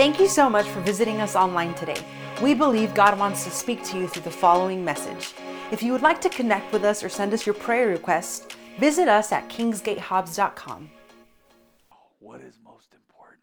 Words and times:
Thank 0.00 0.18
you 0.18 0.28
so 0.28 0.48
much 0.48 0.66
for 0.66 0.80
visiting 0.80 1.20
us 1.20 1.36
online 1.36 1.74
today. 1.74 2.02
We 2.40 2.54
believe 2.54 2.94
God 2.94 3.18
wants 3.18 3.44
to 3.44 3.50
speak 3.50 3.84
to 3.84 3.98
you 3.98 4.08
through 4.08 4.22
the 4.22 4.30
following 4.30 4.82
message. 4.82 5.34
If 5.70 5.82
you 5.82 5.92
would 5.92 6.00
like 6.00 6.22
to 6.22 6.30
connect 6.30 6.72
with 6.72 6.84
us 6.84 7.04
or 7.04 7.10
send 7.10 7.34
us 7.34 7.44
your 7.44 7.54
prayer 7.54 7.88
requests, 7.88 8.46
visit 8.78 9.08
us 9.08 9.30
at 9.30 9.50
kingsgatehobbs.com. 9.50 10.90
What 12.18 12.40
is 12.40 12.58
most 12.64 12.94
important? 12.94 13.42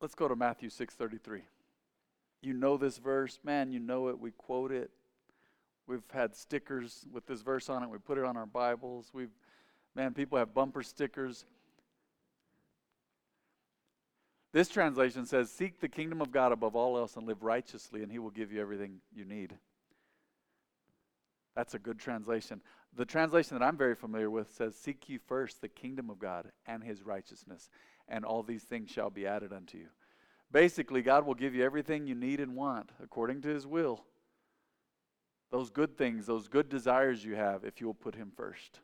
Let's 0.00 0.14
go 0.14 0.28
to 0.28 0.36
Matthew 0.36 0.68
6:33. 0.68 1.42
You 2.40 2.52
know 2.52 2.76
this 2.76 2.98
verse, 2.98 3.40
man, 3.42 3.72
you 3.72 3.80
know 3.80 4.06
it. 4.10 4.20
We 4.20 4.30
quote 4.30 4.70
it. 4.70 4.92
We've 5.88 6.08
had 6.12 6.36
stickers 6.36 7.04
with 7.10 7.26
this 7.26 7.42
verse 7.42 7.68
on 7.68 7.82
it. 7.82 7.90
We 7.90 7.98
put 7.98 8.16
it 8.16 8.24
on 8.24 8.36
our 8.36 8.46
Bibles. 8.46 9.10
We've 9.12 9.34
man, 9.96 10.14
people 10.14 10.38
have 10.38 10.54
bumper 10.54 10.84
stickers. 10.84 11.44
This 14.54 14.68
translation 14.68 15.26
says, 15.26 15.50
Seek 15.50 15.80
the 15.80 15.88
kingdom 15.88 16.20
of 16.20 16.30
God 16.30 16.52
above 16.52 16.76
all 16.76 16.96
else 16.96 17.16
and 17.16 17.26
live 17.26 17.42
righteously, 17.42 18.04
and 18.04 18.12
he 18.12 18.20
will 18.20 18.30
give 18.30 18.52
you 18.52 18.60
everything 18.60 19.00
you 19.12 19.24
need. 19.24 19.52
That's 21.56 21.74
a 21.74 21.78
good 21.80 21.98
translation. 21.98 22.60
The 22.94 23.04
translation 23.04 23.58
that 23.58 23.64
I'm 23.64 23.76
very 23.76 23.96
familiar 23.96 24.30
with 24.30 24.54
says, 24.54 24.76
Seek 24.76 25.08
ye 25.08 25.18
first 25.18 25.60
the 25.60 25.68
kingdom 25.68 26.08
of 26.08 26.20
God 26.20 26.52
and 26.66 26.84
his 26.84 27.02
righteousness, 27.02 27.68
and 28.08 28.24
all 28.24 28.44
these 28.44 28.62
things 28.62 28.90
shall 28.90 29.10
be 29.10 29.26
added 29.26 29.52
unto 29.52 29.76
you. 29.76 29.88
Basically, 30.52 31.02
God 31.02 31.26
will 31.26 31.34
give 31.34 31.56
you 31.56 31.64
everything 31.64 32.06
you 32.06 32.14
need 32.14 32.38
and 32.38 32.54
want 32.54 32.90
according 33.02 33.42
to 33.42 33.48
his 33.48 33.66
will. 33.66 34.04
Those 35.50 35.70
good 35.70 35.98
things, 35.98 36.26
those 36.26 36.46
good 36.46 36.68
desires 36.68 37.24
you 37.24 37.34
have, 37.34 37.64
if 37.64 37.80
you 37.80 37.88
will 37.88 37.94
put 37.94 38.14
him 38.14 38.30
first. 38.36 38.78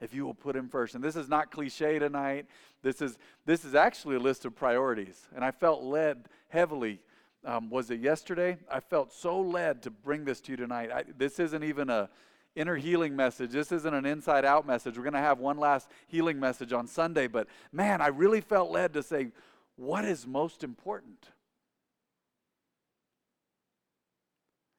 If 0.00 0.14
you 0.14 0.24
will 0.24 0.34
put 0.34 0.54
him 0.54 0.68
first. 0.68 0.94
And 0.94 1.02
this 1.02 1.16
is 1.16 1.28
not 1.28 1.50
cliche 1.50 1.98
tonight. 1.98 2.46
This 2.82 3.02
is 3.02 3.18
this 3.46 3.64
is 3.64 3.74
actually 3.74 4.16
a 4.16 4.20
list 4.20 4.44
of 4.44 4.54
priorities. 4.54 5.26
And 5.34 5.44
I 5.44 5.50
felt 5.50 5.82
led 5.82 6.28
heavily 6.48 7.00
um, 7.44 7.70
was 7.70 7.90
it 7.90 8.00
yesterday? 8.00 8.58
I 8.70 8.80
felt 8.80 9.12
so 9.12 9.40
led 9.40 9.82
to 9.82 9.90
bring 9.90 10.24
this 10.24 10.40
to 10.42 10.52
you 10.52 10.56
tonight. 10.56 10.90
I, 10.92 11.04
this 11.16 11.38
isn't 11.38 11.62
even 11.62 11.88
a 11.88 12.08
inner 12.56 12.76
healing 12.76 13.14
message. 13.14 13.52
This 13.52 13.70
isn't 13.70 13.94
an 13.94 14.04
inside 14.04 14.44
out 14.44 14.66
message. 14.66 14.96
We're 14.96 15.04
going 15.04 15.12
to 15.12 15.20
have 15.20 15.38
one 15.38 15.58
last 15.58 15.88
healing 16.08 16.40
message 16.40 16.72
on 16.72 16.86
Sunday, 16.88 17.28
but 17.28 17.46
man, 17.72 18.00
I 18.00 18.08
really 18.08 18.40
felt 18.40 18.70
led 18.70 18.92
to 18.94 19.02
say, 19.02 19.28
what 19.76 20.04
is 20.04 20.26
most 20.26 20.64
important? 20.64 21.28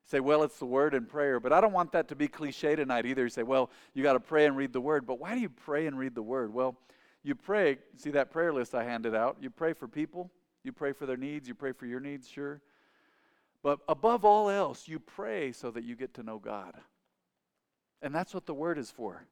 Say, 0.09 0.19
well, 0.19 0.41
it's 0.41 0.57
the 0.57 0.65
word 0.65 0.95
and 0.95 1.07
prayer, 1.07 1.39
but 1.39 1.53
I 1.53 1.61
don't 1.61 1.71
want 1.71 1.91
that 1.91 2.07
to 2.07 2.15
be 2.15 2.27
cliche 2.27 2.75
tonight 2.75 3.05
either. 3.05 3.23
You 3.23 3.29
say, 3.29 3.43
well, 3.43 3.69
you 3.93 4.01
got 4.01 4.13
to 4.13 4.19
pray 4.19 4.47
and 4.47 4.57
read 4.57 4.73
the 4.73 4.81
word, 4.81 5.05
but 5.05 5.19
why 5.19 5.35
do 5.35 5.39
you 5.39 5.49
pray 5.49 5.85
and 5.85 5.99
read 5.99 6.15
the 6.15 6.21
word? 6.23 6.51
Well, 6.51 6.75
you 7.23 7.35
pray, 7.35 7.77
see 7.95 8.09
that 8.11 8.31
prayer 8.31 8.51
list 8.51 8.73
I 8.73 8.83
handed 8.83 9.13
out? 9.13 9.37
You 9.39 9.49
pray 9.51 9.73
for 9.73 9.87
people, 9.87 10.31
you 10.63 10.71
pray 10.71 10.93
for 10.93 11.05
their 11.05 11.17
needs, 11.17 11.47
you 11.47 11.53
pray 11.53 11.73
for 11.73 11.85
your 11.85 11.99
needs, 11.99 12.27
sure. 12.27 12.61
But 13.61 13.79
above 13.87 14.25
all 14.25 14.49
else, 14.49 14.87
you 14.87 14.99
pray 14.99 15.51
so 15.51 15.69
that 15.71 15.83
you 15.83 15.95
get 15.95 16.15
to 16.15 16.23
know 16.23 16.39
God. 16.39 16.73
And 18.01 18.15
that's 18.15 18.33
what 18.33 18.45
the 18.45 18.53
Word 18.53 18.77
is 18.77 18.89
for. 18.89 19.25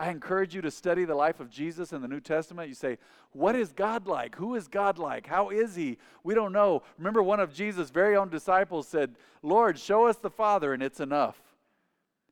I 0.00 0.08
encourage 0.08 0.54
you 0.54 0.62
to 0.62 0.70
study 0.70 1.04
the 1.04 1.14
life 1.14 1.40
of 1.40 1.50
Jesus 1.50 1.92
in 1.92 2.00
the 2.00 2.08
New 2.08 2.20
Testament. 2.20 2.70
You 2.70 2.74
say, 2.74 2.96
What 3.32 3.54
is 3.54 3.70
God 3.70 4.06
like? 4.06 4.34
Who 4.36 4.54
is 4.54 4.66
God 4.66 4.98
like? 4.98 5.26
How 5.26 5.50
is 5.50 5.76
He? 5.76 5.98
We 6.24 6.34
don't 6.34 6.54
know. 6.54 6.84
Remember, 6.96 7.22
one 7.22 7.38
of 7.38 7.52
Jesus' 7.52 7.90
very 7.90 8.16
own 8.16 8.30
disciples 8.30 8.88
said, 8.88 9.16
Lord, 9.42 9.78
show 9.78 10.06
us 10.06 10.16
the 10.16 10.30
Father, 10.30 10.72
and 10.72 10.82
it's 10.82 11.00
enough. 11.00 11.38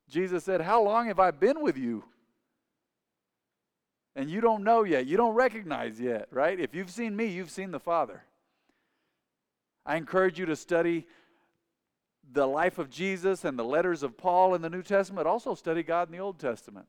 Jesus 0.09 0.45
said, 0.45 0.63
How 0.63 0.83
long 0.83 1.09
have 1.09 1.21
I 1.21 1.31
been 1.31 1.61
with 1.61 1.77
you? 1.77 2.05
And 4.17 4.31
you 4.31 4.41
don't 4.41 4.65
know 4.65 4.85
yet. 4.85 5.07
You 5.07 5.19
don't 5.19 5.35
recognize 5.35 6.01
yet, 6.01 6.29
right? 6.31 6.59
If 6.59 6.75
you've 6.75 6.91
seen 6.91 7.15
me, 7.15 7.27
you've 7.27 7.51
seen 7.51 7.71
the 7.71 7.79
Father. 7.79 8.23
I 9.85 9.97
encourage 9.97 10.39
you 10.39 10.47
to 10.47 10.57
study 10.57 11.07
the 12.33 12.47
life 12.47 12.79
of 12.79 12.89
Jesus 12.89 13.45
and 13.45 13.59
the 13.59 13.65
letters 13.65 14.03
of 14.03 14.17
Paul 14.17 14.55
in 14.55 14.63
the 14.63 14.71
New 14.71 14.83
Testament. 14.83 15.27
Also, 15.27 15.55
study 15.55 15.83
God 15.83 16.09
in 16.09 16.13
the 16.13 16.19
Old 16.19 16.39
Testament. 16.39 16.87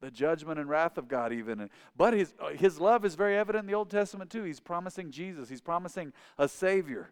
The 0.00 0.10
judgment 0.10 0.60
and 0.60 0.68
wrath 0.68 0.96
of 0.96 1.08
God, 1.08 1.32
even. 1.32 1.68
But 1.96 2.14
his, 2.14 2.34
uh, 2.40 2.50
his 2.50 2.78
love 2.78 3.04
is 3.04 3.16
very 3.16 3.36
evident 3.36 3.64
in 3.64 3.66
the 3.66 3.74
Old 3.74 3.90
Testament, 3.90 4.30
too. 4.30 4.44
He's 4.44 4.60
promising 4.60 5.10
Jesus, 5.10 5.48
he's 5.48 5.60
promising 5.60 6.12
a 6.38 6.48
Savior. 6.48 7.10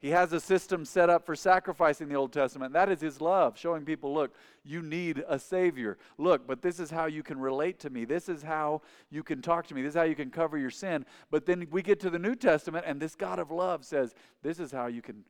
He 0.00 0.08
has 0.08 0.32
a 0.32 0.40
system 0.40 0.84
set 0.84 1.08
up 1.08 1.24
for 1.24 1.36
sacrificing 1.36 2.08
the 2.08 2.16
Old 2.16 2.32
Testament. 2.32 2.72
That 2.72 2.90
is 2.90 3.00
his 3.00 3.20
love, 3.20 3.56
showing 3.56 3.84
people, 3.84 4.12
look, 4.12 4.34
you 4.64 4.82
need 4.82 5.22
a 5.28 5.38
Savior. 5.38 5.96
Look, 6.18 6.44
but 6.44 6.60
this 6.60 6.80
is 6.80 6.90
how 6.90 7.06
you 7.06 7.22
can 7.22 7.38
relate 7.38 7.78
to 7.78 7.90
me. 7.90 8.04
This 8.04 8.28
is 8.28 8.42
how 8.42 8.82
you 9.10 9.22
can 9.22 9.40
talk 9.40 9.68
to 9.68 9.76
me. 9.76 9.82
This 9.82 9.90
is 9.90 9.96
how 9.96 10.02
you 10.02 10.16
can 10.16 10.30
cover 10.30 10.58
your 10.58 10.70
sin. 10.70 11.06
But 11.30 11.46
then 11.46 11.68
we 11.70 11.82
get 11.82 12.00
to 12.00 12.10
the 12.10 12.18
New 12.18 12.34
Testament, 12.34 12.84
and 12.84 13.00
this 13.00 13.14
God 13.14 13.38
of 13.38 13.52
love 13.52 13.84
says, 13.84 14.12
this 14.42 14.58
is 14.58 14.72
how 14.72 14.88
you 14.88 15.02
can 15.02 15.22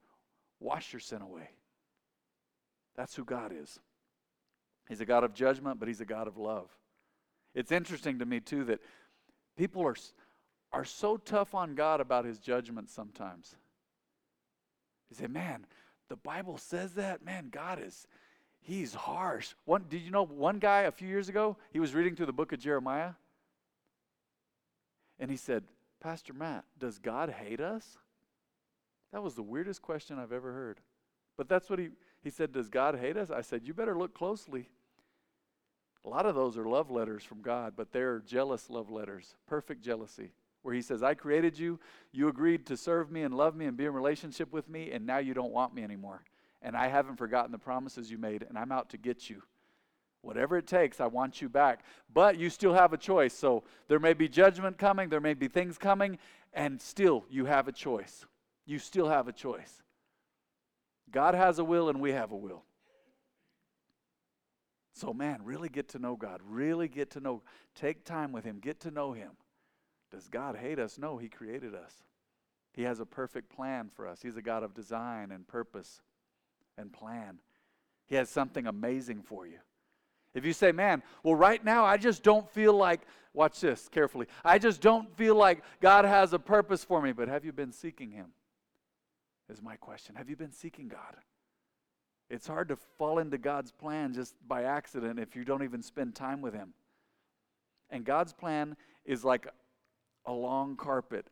wash 0.59 0.91
your 0.91 1.01
sin 1.01 1.21
away. 1.21 1.51
That's 2.97 3.15
who 3.15 3.27
God 3.27 3.53
is. 3.55 3.79
He's 4.93 5.01
a 5.01 5.07
God 5.07 5.25
of 5.25 5.33
judgment, 5.33 5.79
but 5.79 5.89
he's 5.89 6.03
a 6.03 6.05
God 6.05 6.29
of 6.29 6.37
love. 6.37 6.69
It's 7.55 7.73
interesting 7.73 8.19
to 8.19 8.27
me, 8.27 8.41
too, 8.41 8.65
that 8.65 8.81
people 9.57 9.87
are, 9.87 9.97
are 10.71 10.85
so 10.85 11.17
tough 11.17 11.55
on 11.55 11.75
God 11.75 12.03
about 12.03 12.27
his 12.27 12.39
judgment 12.39 12.91
sometimes. 12.91 13.57
You 15.09 15.17
say, 15.17 15.29
man, 15.29 15.65
the 16.11 16.17
Bible 16.17 16.59
says 16.59 16.93
that. 16.93 17.25
Man, 17.25 17.49
God 17.51 17.81
is, 17.83 18.07
he's 18.61 18.93
harsh. 18.93 19.55
One, 19.65 19.87
did 19.89 20.03
you 20.03 20.11
know 20.11 20.27
one 20.27 20.59
guy 20.59 20.83
a 20.83 20.91
few 20.91 21.09
years 21.09 21.31
ago, 21.31 21.57
he 21.71 21.81
was 21.81 21.95
reading 21.95 22.15
through 22.15 22.27
the 22.27 22.35
book 22.35 22.53
of 22.53 22.59
Jeremiah, 22.59 23.13
and 25.19 25.31
he 25.31 25.39
said, 25.39 25.65
Pastor 26.03 26.35
Matt, 26.35 26.67
does 26.79 26.99
God 26.99 27.31
hate 27.31 27.61
us? 27.61 27.97
That 29.11 29.23
was 29.23 29.37
the 29.37 29.43
weirdest 29.43 29.81
question 29.81 30.19
I've 30.19 30.33
ever 30.33 30.53
heard. 30.53 30.81
But 31.39 31.49
that's 31.49 31.71
what 31.71 31.79
he, 31.79 31.89
he 32.23 32.29
said, 32.29 32.53
Does 32.53 32.69
God 32.69 32.99
hate 32.99 33.17
us? 33.17 33.31
I 33.31 33.41
said, 33.41 33.63
You 33.65 33.73
better 33.73 33.97
look 33.97 34.15
closely. 34.15 34.69
A 36.05 36.09
lot 36.09 36.27
of 36.27 36.35
those 36.35 36.57
are 36.57 36.67
love 36.67 36.91
letters 36.91 37.23
from 37.23 37.43
God, 37.43 37.75
but 37.77 37.93
they're 37.93 38.21
jealous 38.21 38.69
love 38.69 38.91
letters, 38.91 39.37
perfect 39.47 39.83
jealousy 39.83 40.33
where 40.63 40.75
he 40.75 40.83
says, 40.83 41.03
I 41.03 41.15
created 41.15 41.59
you, 41.59 41.79
you 42.13 42.29
agreed 42.29 42.67
to 42.67 42.77
serve 42.77 43.11
me 43.11 43.23
and 43.23 43.35
love 43.35 43.55
me 43.55 43.67
and 43.67 43.77
be 43.77 43.85
in 43.85 43.93
relationship 43.93 44.53
with 44.53 44.69
me, 44.69 44.93
and 44.93 45.05
now 45.05 45.19
you 45.19 45.35
don't 45.35 45.53
want 45.53 45.75
me 45.75 45.83
anymore. 45.83 46.23
And 46.63 46.77
I 46.77 46.87
haven't 46.87 47.17
forgotten 47.17 47.51
the 47.51 47.59
promises 47.59 48.11
you 48.11 48.19
made, 48.19 48.45
and 48.49 48.57
I'm 48.57 48.73
out 48.73 48.91
to 48.91 48.97
get 48.97 49.29
you. 49.29 49.43
Whatever 50.23 50.57
it 50.57 50.69
takes, 50.69 51.01
I 51.01 51.07
want 51.07 51.43
you 51.43 51.49
back. 51.49 51.85
But 52.15 52.39
you 52.39 52.49
still 52.49 52.75
have 52.75 52.93
a 52.93 52.97
choice. 52.97 53.35
So 53.35 53.65
there 53.89 53.99
may 53.99 54.13
be 54.13 54.29
judgment 54.29 54.79
coming, 54.79 55.09
there 55.09 55.21
may 55.21 55.35
be 55.35 55.49
things 55.49 55.79
coming, 55.79 56.19
and 56.55 56.81
still 56.81 57.25
you 57.29 57.47
have 57.47 57.67
a 57.67 57.73
choice. 57.73 58.25
You 58.65 58.79
still 58.79 59.09
have 59.09 59.27
a 59.27 59.33
choice. 59.33 59.83
God 61.11 61.35
has 61.35 61.59
a 61.59 61.65
will, 61.65 61.89
and 61.89 62.01
we 62.01 62.13
have 62.13 62.31
a 62.31 62.37
will. 62.37 62.63
So, 64.95 65.13
man, 65.13 65.41
really 65.43 65.69
get 65.69 65.89
to 65.91 65.99
know 65.99 66.17
God. 66.17 66.41
Really 66.47 66.89
get 66.89 67.11
to 67.13 67.21
know. 67.21 67.43
Take 67.75 68.05
time 68.05 68.33
with 68.33 68.45
Him. 68.45 68.59
Get 68.61 68.81
to 68.81 68.91
know 68.91 69.13
Him. 69.13 69.31
Does 70.11 70.29
God 70.29 70.57
hate 70.57 70.79
us? 70.79 70.99
No, 70.99 71.17
He 71.17 71.29
created 71.29 71.75
us. 71.75 71.95
He 72.75 72.83
has 72.83 73.01
a 73.01 73.07
perfect 73.07 73.55
plan 73.55 73.91
for 73.95 74.07
us. 74.07 74.21
He's 74.23 74.37
a 74.37 74.43
God 74.43 74.63
of 74.63 74.75
design 74.75 75.31
and 75.31 75.47
purpose 75.47 76.03
and 76.77 76.93
plan. 76.93 77.39
He 78.07 78.17
has 78.17 78.29
something 78.29 78.67
amazing 78.67 79.23
for 79.23 79.47
you. 79.47 79.59
If 80.35 80.45
you 80.47 80.53
say, 80.53 80.73
man, 80.73 81.03
well, 81.23 81.35
right 81.35 81.63
now 81.63 81.85
I 81.85 81.97
just 81.99 82.23
don't 82.23 82.49
feel 82.51 82.73
like, 82.73 83.03
watch 83.35 83.61
this 83.61 83.89
carefully, 83.89 84.27
I 84.45 84.59
just 84.59 84.81
don't 84.81 85.15
feel 85.17 85.35
like 85.35 85.63
God 85.81 86.05
has 86.05 86.33
a 86.33 86.39
purpose 86.39 86.85
for 86.85 87.03
me, 87.03 87.13
but 87.13 87.29
have 87.29 87.45
you 87.45 87.53
been 87.53 87.73
seeking 87.73 88.11
Him? 88.11 88.29
Is 89.51 89.61
my 89.61 89.77
question. 89.77 90.15
Have 90.15 90.31
you 90.31 90.37
been 90.37 90.53
seeking 90.53 90.89
God? 90.89 91.17
It's 92.33 92.47
hard 92.47 92.69
to 92.69 92.77
fall 92.97 93.19
into 93.19 93.37
God's 93.37 93.73
plan 93.73 94.15
just 94.15 94.35
by 94.49 94.63
accident 94.63 95.19
if 95.19 95.37
you 95.37 95.45
don't 95.45 95.63
even 95.65 95.83
spend 95.83 96.15
time 96.15 96.41
with 96.41 96.55
Him. 96.55 96.73
And 97.91 98.07
God's 98.07 98.33
plan 98.33 98.75
is 99.05 99.23
like 99.23 99.47
a 100.25 100.33
long 100.33 100.77
carpet. 100.77 101.27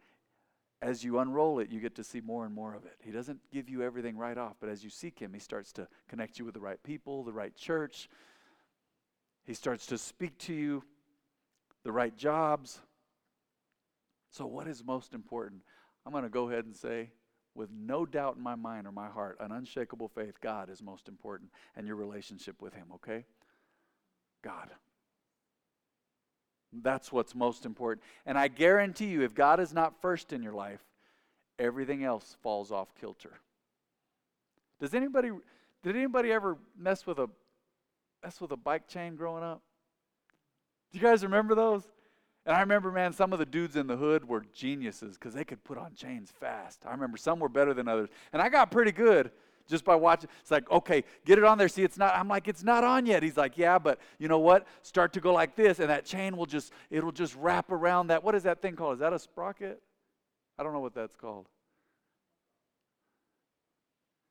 As 0.83 1.03
you 1.03 1.19
unroll 1.19 1.59
it, 1.59 1.71
you 1.71 1.81
get 1.81 1.95
to 1.95 2.05
see 2.05 2.21
more 2.21 2.45
and 2.45 2.55
more 2.55 2.75
of 2.75 2.85
it. 2.85 2.97
He 3.03 3.13
doesn't 3.13 3.41
give 3.51 3.71
you 3.71 3.83
everything 3.83 4.19
right 4.19 4.37
off, 4.37 4.57
but 4.61 4.69
as 4.69 4.85
you 4.85 4.91
seek 4.91 5.19
Him, 5.19 5.33
He 5.33 5.41
starts 5.41 5.73
to 5.73 5.89
connect 6.07 6.39
you 6.39 6.45
with 6.45 6.53
the 6.53 6.61
right 6.61 6.83
people, 6.83 7.25
the 7.25 7.33
right 7.33 7.57
church. 7.57 8.11
He 9.47 9.55
starts 9.55 9.87
to 9.87 9.97
speak 9.97 10.37
to 10.41 10.53
you, 10.53 10.85
the 11.83 11.93
right 11.93 12.15
jobs. 12.15 12.79
So, 14.33 14.45
what 14.45 14.69
is 14.69 14.85
most 14.85 15.15
important? 15.15 15.63
I'm 16.05 16.13
going 16.13 16.25
to 16.25 16.29
go 16.29 16.51
ahead 16.51 16.67
and 16.67 16.77
say, 16.77 17.13
with 17.55 17.71
no 17.71 18.07
doubt 18.07 18.37
in 18.37 18.43
my 18.43 18.55
mind 18.55 18.87
or 18.87 18.93
my 18.93 19.09
heart, 19.09 19.37
an 19.41 19.53
unshakable 19.53 20.09
faith, 20.09 20.41
God 20.41 20.71
is 20.71 20.83
most 20.83 21.09
important 21.09 21.51
and 21.77 21.87
your 21.87 21.97
relationship 21.97 22.63
with 22.63 22.75
Him, 22.75 22.87
okay? 22.95 23.25
God. 24.43 24.69
That's 26.73 27.13
what's 27.13 27.35
most 27.35 27.67
important. 27.67 28.05
And 28.25 28.39
I 28.39 28.49
guarantee 28.49 29.07
you, 29.07 29.23
if 29.23 29.35
God 29.35 29.59
is 29.59 29.73
not 29.73 30.01
first 30.01 30.33
in 30.33 30.43
your 30.43 30.53
life, 30.53 30.81
everything 31.59 32.05
else 32.05 32.37
falls 32.43 32.71
off 32.71 32.89
kilter. 33.01 33.41
Does 34.81 34.95
anybody 34.95 35.31
did 35.83 35.97
anybody 35.97 36.31
ever 36.31 36.57
mess 36.79 37.07
with 37.07 37.19
a 37.19 37.29
mess 38.23 38.41
with 38.41 38.53
a 38.53 38.57
bike 38.57 38.87
chain 38.87 39.17
growing 39.17 39.43
up? 39.43 39.63
Do 40.93 40.99
you 40.99 41.05
guys 41.05 41.23
remember 41.23 41.55
those? 41.55 41.83
And 42.47 42.57
I 42.57 42.61
remember, 42.61 42.91
man, 42.91 43.13
some 43.13 43.33
of 43.33 43.39
the 43.39 43.47
dudes 43.47 43.77
in 43.77 43.87
the 43.87 43.97
hood 43.97 44.27
were 44.27 44.45
geniuses 44.55 45.17
because 45.17 45.35
they 45.35 45.45
could 45.45 45.63
put 45.63 45.77
on 45.77 45.95
chains 45.95 46.33
fast. 46.41 46.85
I 46.87 46.93
remember 46.93 47.17
some 47.17 47.39
were 47.39 47.49
better 47.49 47.75
than 47.75 47.87
others. 47.87 48.09
And 48.33 48.41
I 48.41 48.49
got 48.49 48.71
pretty 48.71 48.93
good 48.93 49.31
just 49.69 49.85
by 49.85 49.95
watching. 49.95 50.29
It's 50.41 50.51
like, 50.51 50.69
okay, 50.71 51.05
get 51.25 51.39
it 51.39 51.45
on 51.45 51.59
there. 51.59 51.69
See, 51.69 51.83
it's 51.83 51.99
not. 51.99 52.15
I'm 52.15 52.29
like, 52.29 52.49
it's 52.49 52.65
not 52.65 52.83
on 52.83 53.07
yet. 53.07 53.23
He's 53.23 53.37
like, 53.37 53.59
yeah, 53.59 53.79
but 53.79 54.01
you 54.19 54.27
know 54.27 54.39
what? 54.39 54.67
Start 54.83 55.13
to 55.13 55.21
go 55.21 55.33
like 55.33 55.55
this, 55.55 55.79
and 55.79 55.91
that 55.91 56.05
chain 56.05 56.37
will 56.37 56.47
just, 56.47 56.73
it'll 56.91 57.13
just 57.13 57.37
wrap 57.37 57.71
around 57.71 58.09
that. 58.09 58.25
What 58.25 58.35
is 58.35 58.43
that 58.45 58.61
thing 58.63 58.75
called? 58.75 58.95
Is 58.95 59.01
that 59.01 59.13
a 59.13 59.19
sprocket? 59.19 59.81
I 60.59 60.63
don't 60.63 60.73
know 60.73 60.81
what 60.81 60.95
that's 60.95 61.17
called. 61.17 61.47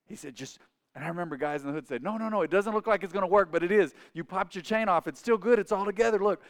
He 0.06 0.16
said, 0.16 0.34
just, 0.34 0.58
and 0.94 1.04
I 1.04 1.08
remember 1.08 1.36
guys 1.36 1.62
in 1.62 1.68
the 1.68 1.72
hood 1.72 1.86
said, 1.86 2.02
no, 2.02 2.16
no, 2.16 2.28
no, 2.28 2.42
it 2.42 2.50
doesn't 2.50 2.74
look 2.74 2.88
like 2.88 3.04
it's 3.04 3.12
going 3.12 3.22
to 3.22 3.28
work, 3.28 3.50
but 3.52 3.62
it 3.62 3.70
is. 3.70 3.94
You 4.12 4.24
popped 4.24 4.56
your 4.56 4.62
chain 4.62 4.88
off. 4.88 5.06
It's 5.06 5.20
still 5.20 5.38
good. 5.38 5.60
It's 5.60 5.70
all 5.70 5.84
together. 5.84 6.18
Look, 6.18 6.42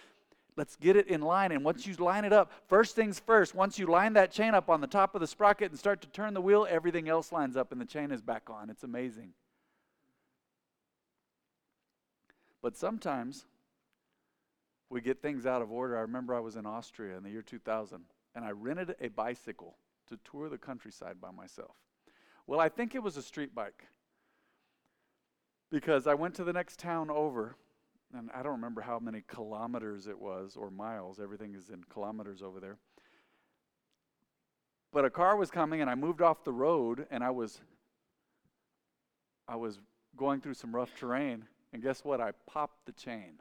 let's 0.61 0.77
get 0.77 0.95
it 0.95 1.07
in 1.07 1.23
line. 1.23 1.53
And 1.53 1.65
once 1.65 1.87
you 1.87 1.95
line 1.95 2.27
it 2.27 2.35
up, 2.35 2.53
first 2.69 2.95
things 2.95 3.19
first, 3.19 3.55
once 3.55 3.79
you 3.79 3.87
line 3.87 4.13
that 4.13 4.31
chain 4.31 4.55
up 4.55 4.69
on 4.69 4.83
the 4.83 4.87
top 4.87 5.15
of 5.15 5.23
the 5.23 5.27
sprocket 5.27 5.71
and 5.71 5.79
start 5.79 6.03
to 6.03 6.09
turn 6.09 6.35
the 6.35 6.41
wheel, 6.43 6.67
everything 6.69 7.09
else 7.09 7.33
lines 7.33 7.57
up 7.57 7.73
and 7.73 7.81
the 7.81 7.87
chain 7.87 8.11
is 8.11 8.21
back 8.21 8.51
on. 8.51 8.69
It's 8.69 8.83
amazing. 8.83 9.33
But 12.61 12.77
sometimes 12.77 13.47
we 14.91 15.01
get 15.01 15.23
things 15.23 15.47
out 15.47 15.63
of 15.63 15.73
order. 15.73 15.97
I 15.97 16.03
remember 16.03 16.35
I 16.35 16.41
was 16.41 16.57
in 16.57 16.67
Austria 16.67 17.17
in 17.17 17.23
the 17.23 17.31
year 17.31 17.41
2000 17.41 18.03
and 18.35 18.45
I 18.45 18.51
rented 18.51 18.97
a 19.01 19.09
bicycle 19.09 19.77
to 20.09 20.19
tour 20.31 20.51
the 20.51 20.59
countryside 20.59 21.23
by 21.23 21.31
myself. 21.31 21.75
Well, 22.47 22.61
I 22.61 22.69
think 22.69 22.95
it 22.95 23.03
was 23.03 23.17
a 23.17 23.23
street 23.23 23.55
bike 23.55 23.87
because 25.71 26.07
I 26.07 26.13
went 26.13 26.35
to 26.35 26.45
the 26.45 26.53
next 26.53 26.79
town 26.79 27.09
over 27.09 27.57
and 28.17 28.31
I 28.35 28.43
don't 28.43 28.53
remember 28.53 28.81
how 28.81 28.99
many 28.99 29.23
kilometers 29.27 30.07
it 30.07 30.19
was 30.19 30.57
or 30.57 30.71
miles. 30.71 31.21
Everything 31.21 31.55
is 31.55 31.71
in 31.71 31.85
kilometers 31.85 32.43
over 32.43 32.61
there. 32.61 32.77
But 34.93 35.05
a 35.05 35.11
car 35.11 35.37
was 35.37 35.51
coming, 35.51 35.81
and 35.81 35.89
I 35.89 35.95
moved 35.95 36.21
off 36.21 36.43
the 36.43 36.53
road, 36.53 37.07
and 37.11 37.23
I 37.23 37.31
was 37.31 37.61
I 39.47 39.57
was 39.57 39.81
going 40.17 40.41
through 40.41 40.55
some 40.55 40.75
rough 40.75 40.95
terrain, 40.95 41.45
and 41.73 41.83
guess 41.83 42.05
what? 42.05 42.21
I 42.21 42.33
popped 42.47 42.87
the 42.87 42.93
chain. 42.93 43.35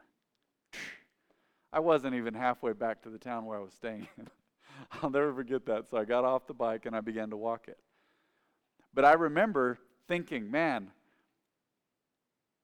I 1.72 1.78
wasn't 1.78 2.14
even 2.14 2.34
halfway 2.34 2.72
back 2.72 3.02
to 3.02 3.10
the 3.10 3.18
town 3.18 3.44
where 3.44 3.58
I 3.58 3.62
was 3.62 3.72
staying. 3.74 4.08
I'll 5.02 5.10
never 5.10 5.32
forget 5.32 5.66
that. 5.66 5.88
So 5.88 5.98
I 5.98 6.04
got 6.04 6.24
off 6.24 6.46
the 6.46 6.54
bike 6.54 6.86
and 6.86 6.96
I 6.96 7.00
began 7.00 7.30
to 7.30 7.36
walk 7.36 7.68
it. 7.68 7.78
But 8.92 9.04
I 9.04 9.12
remember 9.12 9.78
thinking, 10.08 10.50
man, 10.50 10.90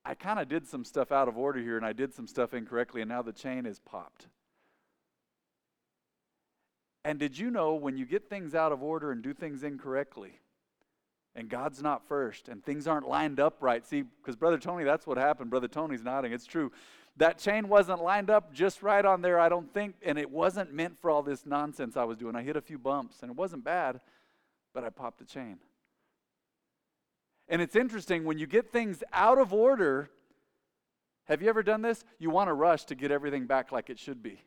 I 0.07 0.15
kind 0.15 0.39
of 0.39 0.49
did 0.49 0.69
some 0.69 0.85
stuff 0.85 1.11
out 1.11 1.27
of 1.27 1.37
order 1.37 1.59
here 1.59 1.77
and 1.77 1.85
I 1.85 1.93
did 1.93 2.15
some 2.15 2.29
stuff 2.29 2.55
incorrectly, 2.55 3.03
and 3.03 3.09
now 3.09 3.23
the 3.23 3.33
chain 3.33 3.67
is 3.67 3.81
popped. 3.81 4.29
And 7.05 7.19
did 7.19 7.37
you 7.37 7.51
know 7.51 7.75
when 7.75 7.97
you 7.97 8.07
get 8.07 8.31
things 8.31 8.55
out 8.55 8.71
of 8.71 8.83
order 8.83 9.11
and 9.11 9.21
do 9.21 9.35
things 9.35 9.65
incorrectly, 9.65 10.39
and 11.35 11.49
God's 11.49 11.83
not 11.83 12.07
first, 12.07 12.49
and 12.49 12.65
things 12.65 12.87
aren't 12.87 13.09
lined 13.09 13.41
up 13.41 13.57
right? 13.61 13.85
See, 13.85 14.03
because 14.03 14.37
Brother 14.37 14.59
Tony, 14.59 14.85
that's 14.85 15.09
what 15.09 15.19
happened. 15.19 15.51
Brother 15.51 15.69
Tony's 15.69 16.05
nodding. 16.05 16.33
It's 16.33 16.47
true. 16.47 16.71
That 17.17 17.39
chain 17.39 17.69
wasn't 17.69 18.03
lined 18.03 18.31
up 18.31 18.53
just 18.53 18.85
right 18.85 19.05
on 19.05 19.23
there, 19.23 19.41
I 19.41 19.49
don't 19.49 19.73
think, 19.75 19.97
and 20.05 20.19
it 20.19 20.31
wasn't 20.31 20.73
meant 20.73 20.99
for 21.01 21.11
all 21.11 21.23
this 21.23 21.45
nonsense 21.45 21.97
I 21.97 22.05
was 22.05 22.17
doing. 22.17 22.37
I 22.37 22.43
hit 22.43 22.57
a 22.57 22.61
few 22.61 22.79
bumps, 22.79 23.23
and 23.23 23.31
it 23.31 23.37
wasn't 23.37 23.65
bad, 23.65 24.01
but 24.73 24.85
I 24.85 24.91
popped 24.91 25.19
the 25.19 25.25
chain. 25.25 25.59
And 27.49 27.63
it's 27.63 27.77
interesting 27.77 28.25
when 28.25 28.39
you 28.39 28.47
get 28.47 28.73
things 28.73 29.05
out 29.13 29.39
of 29.39 29.53
order. 29.53 30.11
Have 31.25 31.43
you 31.43 31.49
ever 31.49 31.63
done 31.63 31.83
this? 31.83 32.05
You 32.19 32.31
want 32.31 32.49
to 32.49 32.55
rush 32.55 32.85
to 32.87 32.95
get 32.95 33.11
everything 33.11 33.47
back 33.47 33.73
like 33.73 33.91
it 33.91 33.99
should 33.99 34.23
be. 34.23 34.43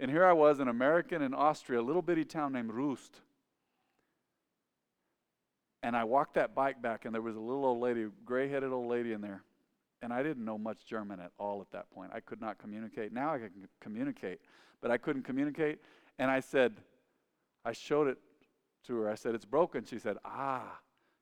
And 0.00 0.10
here 0.10 0.24
I 0.24 0.32
was, 0.32 0.60
an 0.60 0.68
American 0.68 1.22
in 1.22 1.34
Austria, 1.34 1.80
a 1.80 1.82
little 1.82 2.02
bitty 2.02 2.24
town 2.24 2.52
named 2.52 2.70
Rust. 2.72 3.20
And 5.82 5.96
I 5.96 6.04
walked 6.04 6.34
that 6.34 6.54
bike 6.54 6.80
back, 6.80 7.04
and 7.04 7.14
there 7.14 7.22
was 7.22 7.36
a 7.36 7.40
little 7.40 7.64
old 7.64 7.80
lady, 7.80 8.06
gray 8.24 8.48
headed 8.48 8.72
old 8.72 8.88
lady 8.88 9.12
in 9.12 9.20
there. 9.20 9.42
And 10.02 10.12
I 10.12 10.22
didn't 10.22 10.44
know 10.44 10.58
much 10.58 10.86
German 10.86 11.18
at 11.18 11.32
all 11.38 11.60
at 11.60 11.70
that 11.72 11.90
point. 11.90 12.12
I 12.14 12.20
could 12.20 12.40
not 12.40 12.58
communicate. 12.58 13.12
Now 13.12 13.34
I 13.34 13.38
can 13.38 13.50
communicate, 13.80 14.40
but 14.80 14.92
I 14.92 14.96
couldn't 14.96 15.22
communicate. 15.22 15.78
And 16.20 16.30
I 16.30 16.38
said, 16.38 16.74
I 17.64 17.72
showed 17.72 18.06
it 18.06 18.18
to 18.86 18.96
her. 19.00 19.10
I 19.10 19.14
said, 19.14 19.34
It's 19.34 19.44
broken. 19.44 19.84
She 19.84 19.98
said, 19.98 20.16
Ah, 20.24 20.78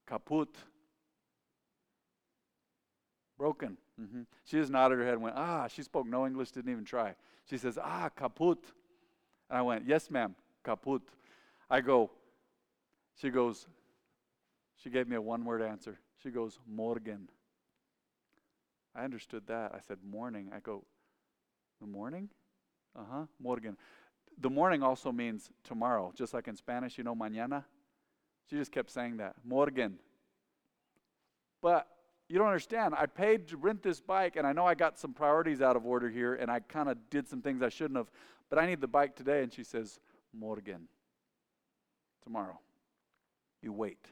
kaput. 0.06 0.54
Broken. 3.38 3.76
Mm-hmm. 4.00 4.22
She 4.44 4.56
just 4.56 4.70
nodded 4.70 4.98
her 4.98 5.04
head 5.04 5.14
and 5.14 5.22
went, 5.22 5.36
Ah, 5.36 5.66
she 5.68 5.82
spoke 5.82 6.06
no 6.06 6.26
English, 6.26 6.50
didn't 6.50 6.70
even 6.70 6.84
try. 6.84 7.14
She 7.48 7.58
says, 7.58 7.78
Ah, 7.82 8.08
kaput. 8.14 8.64
And 9.50 9.58
I 9.58 9.62
went, 9.62 9.86
Yes, 9.86 10.10
ma'am, 10.10 10.34
kaput. 10.64 11.02
I 11.68 11.80
go, 11.80 12.10
she 13.20 13.30
goes, 13.30 13.66
she 14.76 14.90
gave 14.90 15.08
me 15.08 15.16
a 15.16 15.20
one 15.20 15.44
word 15.44 15.62
answer. 15.62 15.98
She 16.22 16.30
goes, 16.30 16.58
Morgen. 16.66 17.28
I 18.94 19.04
understood 19.04 19.46
that. 19.48 19.72
I 19.74 19.80
said, 19.86 19.98
Morning. 20.08 20.50
I 20.54 20.60
go, 20.60 20.84
The 21.80 21.86
morning? 21.86 22.30
Uh 22.98 23.04
huh, 23.10 23.24
Morgen 23.38 23.76
the 24.38 24.50
morning 24.50 24.82
also 24.82 25.12
means 25.12 25.50
tomorrow, 25.64 26.12
just 26.14 26.34
like 26.34 26.48
in 26.48 26.56
Spanish, 26.56 26.98
you 26.98 27.04
know, 27.04 27.14
mañana. 27.14 27.64
She 28.48 28.56
just 28.56 28.70
kept 28.70 28.90
saying 28.90 29.16
that, 29.16 29.34
morgen. 29.44 29.98
But 31.62 31.88
you 32.28 32.38
don't 32.38 32.48
understand. 32.48 32.94
I 32.96 33.06
paid 33.06 33.48
to 33.48 33.56
rent 33.56 33.82
this 33.82 34.00
bike, 34.00 34.36
and 34.36 34.46
I 34.46 34.52
know 34.52 34.66
I 34.66 34.74
got 34.74 34.98
some 34.98 35.12
priorities 35.12 35.60
out 35.62 35.76
of 35.76 35.86
order 35.86 36.08
here, 36.08 36.34
and 36.34 36.50
I 36.50 36.60
kind 36.60 36.88
of 36.88 36.98
did 37.10 37.28
some 37.28 37.40
things 37.40 37.62
I 37.62 37.68
shouldn't 37.68 37.96
have, 37.96 38.10
but 38.50 38.58
I 38.58 38.66
need 38.66 38.80
the 38.80 38.88
bike 38.88 39.16
today. 39.16 39.42
And 39.42 39.52
she 39.52 39.64
says, 39.64 40.00
morgen, 40.32 40.88
tomorrow. 42.22 42.58
You 43.62 43.72
wait. 43.72 44.06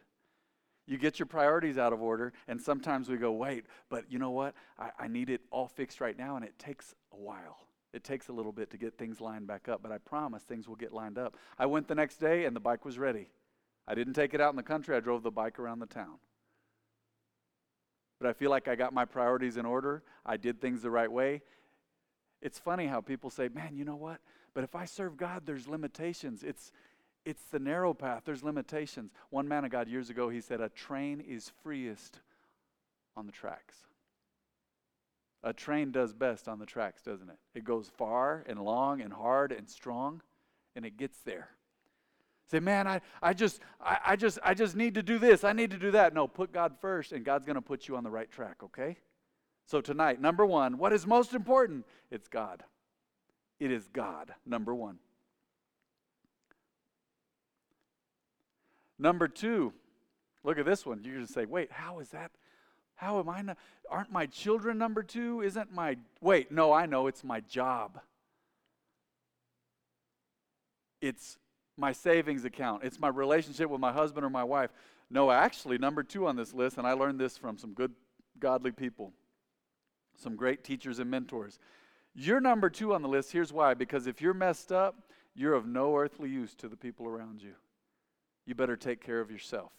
You 0.86 0.98
get 0.98 1.18
your 1.18 1.26
priorities 1.26 1.78
out 1.78 1.92
of 1.92 2.02
order, 2.02 2.32
and 2.46 2.60
sometimes 2.60 3.08
we 3.08 3.16
go, 3.16 3.32
wait, 3.32 3.66
but 3.88 4.10
you 4.10 4.18
know 4.18 4.30
what? 4.30 4.54
I, 4.78 4.90
I 4.98 5.08
need 5.08 5.30
it 5.30 5.40
all 5.50 5.68
fixed 5.68 6.00
right 6.00 6.16
now, 6.16 6.36
and 6.36 6.44
it 6.44 6.58
takes 6.58 6.94
a 7.12 7.16
while. 7.16 7.63
It 7.94 8.02
takes 8.02 8.28
a 8.28 8.32
little 8.32 8.50
bit 8.50 8.70
to 8.70 8.76
get 8.76 8.98
things 8.98 9.20
lined 9.20 9.46
back 9.46 9.68
up, 9.68 9.80
but 9.80 9.92
I 9.92 9.98
promise 9.98 10.42
things 10.42 10.66
will 10.66 10.74
get 10.74 10.92
lined 10.92 11.16
up. 11.16 11.36
I 11.56 11.66
went 11.66 11.86
the 11.86 11.94
next 11.94 12.16
day 12.16 12.44
and 12.44 12.54
the 12.54 12.60
bike 12.60 12.84
was 12.84 12.98
ready. 12.98 13.28
I 13.86 13.94
didn't 13.94 14.14
take 14.14 14.34
it 14.34 14.40
out 14.40 14.50
in 14.50 14.56
the 14.56 14.64
country, 14.64 14.96
I 14.96 15.00
drove 15.00 15.22
the 15.22 15.30
bike 15.30 15.60
around 15.60 15.78
the 15.78 15.86
town. 15.86 16.16
But 18.20 18.28
I 18.28 18.32
feel 18.32 18.50
like 18.50 18.66
I 18.66 18.74
got 18.74 18.92
my 18.92 19.04
priorities 19.04 19.56
in 19.56 19.64
order. 19.64 20.02
I 20.26 20.36
did 20.36 20.60
things 20.60 20.82
the 20.82 20.90
right 20.90 21.10
way. 21.10 21.42
It's 22.42 22.58
funny 22.58 22.86
how 22.86 23.00
people 23.00 23.30
say, 23.30 23.48
man, 23.48 23.76
you 23.76 23.84
know 23.84 23.96
what? 23.96 24.18
But 24.54 24.64
if 24.64 24.74
I 24.74 24.86
serve 24.86 25.16
God, 25.16 25.42
there's 25.46 25.68
limitations. 25.68 26.42
It's, 26.42 26.72
it's 27.24 27.44
the 27.44 27.60
narrow 27.60 27.94
path, 27.94 28.22
there's 28.24 28.42
limitations. 28.42 29.12
One 29.30 29.46
man 29.46 29.64
of 29.64 29.70
God 29.70 29.88
years 29.88 30.10
ago, 30.10 30.28
he 30.28 30.40
said, 30.40 30.60
a 30.60 30.68
train 30.68 31.20
is 31.20 31.52
freest 31.62 32.18
on 33.16 33.26
the 33.26 33.32
tracks. 33.32 33.86
A 35.44 35.52
train 35.52 35.92
does 35.92 36.12
best 36.12 36.48
on 36.48 36.58
the 36.58 36.66
tracks, 36.66 37.02
doesn't 37.02 37.28
it? 37.28 37.38
It 37.54 37.64
goes 37.64 37.88
far 37.96 38.44
and 38.48 38.58
long 38.58 39.00
and 39.00 39.12
hard 39.12 39.52
and 39.52 39.68
strong, 39.68 40.22
and 40.74 40.84
it 40.84 40.96
gets 40.96 41.18
there. 41.20 41.50
Say, 42.50 42.58
man, 42.58 42.88
I, 42.88 43.00
I 43.22 43.32
just 43.32 43.60
I, 43.80 43.98
I 44.06 44.16
just 44.16 44.38
I 44.42 44.54
just 44.54 44.74
need 44.74 44.94
to 44.94 45.02
do 45.02 45.18
this. 45.18 45.44
I 45.44 45.52
need 45.52 45.70
to 45.70 45.78
do 45.78 45.92
that. 45.92 46.14
No, 46.14 46.26
put 46.26 46.52
God 46.52 46.74
first, 46.80 47.12
and 47.12 47.24
God's 47.24 47.44
gonna 47.44 47.62
put 47.62 47.86
you 47.86 47.96
on 47.96 48.02
the 48.04 48.10
right 48.10 48.30
track, 48.30 48.62
okay? 48.64 48.96
So 49.66 49.80
tonight, 49.80 50.20
number 50.20 50.44
one, 50.44 50.76
what 50.78 50.92
is 50.92 51.06
most 51.06 51.32
important? 51.32 51.86
It's 52.10 52.28
God. 52.28 52.64
It 53.60 53.70
is 53.70 53.88
God, 53.88 54.34
number 54.44 54.74
one. 54.74 54.98
Number 58.98 59.28
two, 59.28 59.72
look 60.42 60.58
at 60.58 60.66
this 60.66 60.84
one. 60.84 61.02
You're 61.02 61.14
going 61.14 61.26
to 61.26 61.32
say, 61.32 61.46
wait, 61.46 61.72
how 61.72 61.98
is 61.98 62.10
that? 62.10 62.30
How 62.96 63.18
am 63.18 63.28
I 63.28 63.42
not? 63.42 63.58
Aren't 63.90 64.12
my 64.12 64.26
children 64.26 64.78
number 64.78 65.02
two? 65.02 65.42
Isn't 65.42 65.72
my. 65.72 65.96
Wait, 66.20 66.50
no, 66.50 66.72
I 66.72 66.86
know 66.86 67.06
it's 67.06 67.24
my 67.24 67.40
job. 67.40 68.00
It's 71.00 71.36
my 71.76 71.92
savings 71.92 72.44
account. 72.44 72.84
It's 72.84 72.98
my 72.98 73.08
relationship 73.08 73.68
with 73.68 73.80
my 73.80 73.92
husband 73.92 74.24
or 74.24 74.30
my 74.30 74.44
wife. 74.44 74.70
No, 75.10 75.30
actually, 75.30 75.76
number 75.76 76.02
two 76.02 76.26
on 76.26 76.36
this 76.36 76.54
list, 76.54 76.78
and 76.78 76.86
I 76.86 76.92
learned 76.92 77.20
this 77.20 77.36
from 77.36 77.58
some 77.58 77.74
good, 77.74 77.92
godly 78.38 78.70
people, 78.70 79.12
some 80.16 80.36
great 80.36 80.64
teachers 80.64 80.98
and 80.98 81.10
mentors. 81.10 81.58
You're 82.14 82.40
number 82.40 82.70
two 82.70 82.94
on 82.94 83.02
the 83.02 83.08
list. 83.08 83.32
Here's 83.32 83.52
why 83.52 83.74
because 83.74 84.06
if 84.06 84.22
you're 84.22 84.34
messed 84.34 84.72
up, 84.72 84.96
you're 85.34 85.54
of 85.54 85.66
no 85.66 85.96
earthly 85.96 86.30
use 86.30 86.54
to 86.56 86.68
the 86.68 86.76
people 86.76 87.06
around 87.06 87.42
you. 87.42 87.54
You 88.46 88.54
better 88.54 88.76
take 88.76 89.04
care 89.04 89.20
of 89.20 89.30
yourself. 89.30 89.72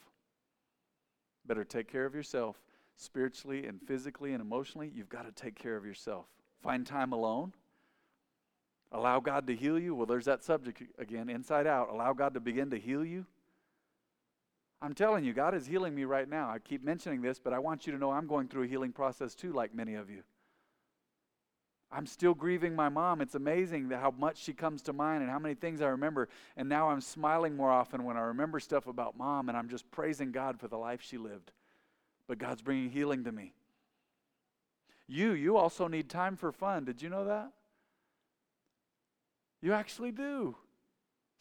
Better 1.48 1.64
take 1.64 1.90
care 1.90 2.06
of 2.06 2.14
yourself 2.14 2.58
spiritually 2.96 3.66
and 3.66 3.82
physically 3.82 4.34
and 4.34 4.42
emotionally, 4.42 4.92
you've 4.94 5.10
got 5.10 5.26
to 5.26 5.32
take 5.32 5.56
care 5.56 5.76
of 5.76 5.86
yourself. 5.86 6.26
Find 6.62 6.86
time 6.86 7.12
alone. 7.12 7.54
Allow 8.92 9.20
God 9.20 9.48
to 9.48 9.56
heal 9.56 9.78
you. 9.78 9.94
Well, 9.94 10.06
there's 10.06 10.26
that 10.26 10.44
subject 10.44 10.84
again, 10.98 11.30
inside 11.30 11.68
out. 11.68 11.90
Allow 11.90 12.14
God 12.14 12.34
to 12.34 12.40
begin 12.40 12.70
to 12.70 12.80
heal 12.80 13.04
you. 13.04 13.26
I'm 14.82 14.94
telling 14.94 15.24
you, 15.24 15.34
God 15.34 15.56
is 15.56 15.66
healing 15.66 15.96
me 15.96 16.04
right 16.04 16.30
now. 16.30 16.50
I 16.50 16.60
keep 16.60 16.84
mentioning 16.84 17.22
this, 17.22 17.40
but 17.40 17.54
I 17.54 17.60
want 17.60 17.88
you 17.88 17.94
to 17.94 18.00
know 18.00 18.12
I'm 18.12 18.28
going 18.28 18.48
through 18.48 18.64
a 18.64 18.68
healing 18.68 18.92
process 18.92 19.34
too, 19.34 19.52
like 19.52 19.74
many 19.74 19.96
of 19.96 20.10
you. 20.10 20.24
I'm 21.92 22.06
still 22.06 22.34
grieving 22.34 22.76
my 22.76 22.90
mom. 22.90 23.22
It's 23.22 23.36
amazing 23.36 23.90
how 23.90 24.12
much 24.12 24.38
she 24.38 24.54
comes 24.54 24.82
to 24.84 24.94
mind 24.94 25.22
and 25.22 25.32
how 25.32 25.40
many 25.40 25.56
things 25.56 25.82
I 25.82 25.88
remember. 25.88 26.28
And 26.58 26.68
now 26.68 26.90
I'm 26.90 27.02
smiling 27.02 27.56
more 27.56 27.72
often 27.72 28.04
when 28.04 28.18
I 28.18 28.22
remember 28.22 28.60
stuff 28.60 28.88
about 28.88 29.18
mom 29.18 29.50
and 29.50 29.58
I'm 29.58 29.70
just 29.70 29.90
praising 29.92 30.32
God 30.32 30.60
for 30.60 30.68
the 30.68 30.78
life 30.78 31.02
she 31.02 31.18
lived. 31.18 31.52
But 32.28 32.40
God's 32.40 32.62
bringing 32.62 32.90
healing 32.90 33.24
to 33.26 33.32
me. 33.32 33.54
You, 35.08 35.34
you 35.34 35.58
also 35.58 35.88
need 35.88 36.10
time 36.10 36.36
for 36.36 36.52
fun. 36.52 36.86
Did 36.86 37.02
you 37.02 37.10
know 37.10 37.26
that? 37.26 37.52
You 39.62 39.74
actually 39.74 40.12
do. 40.12 40.56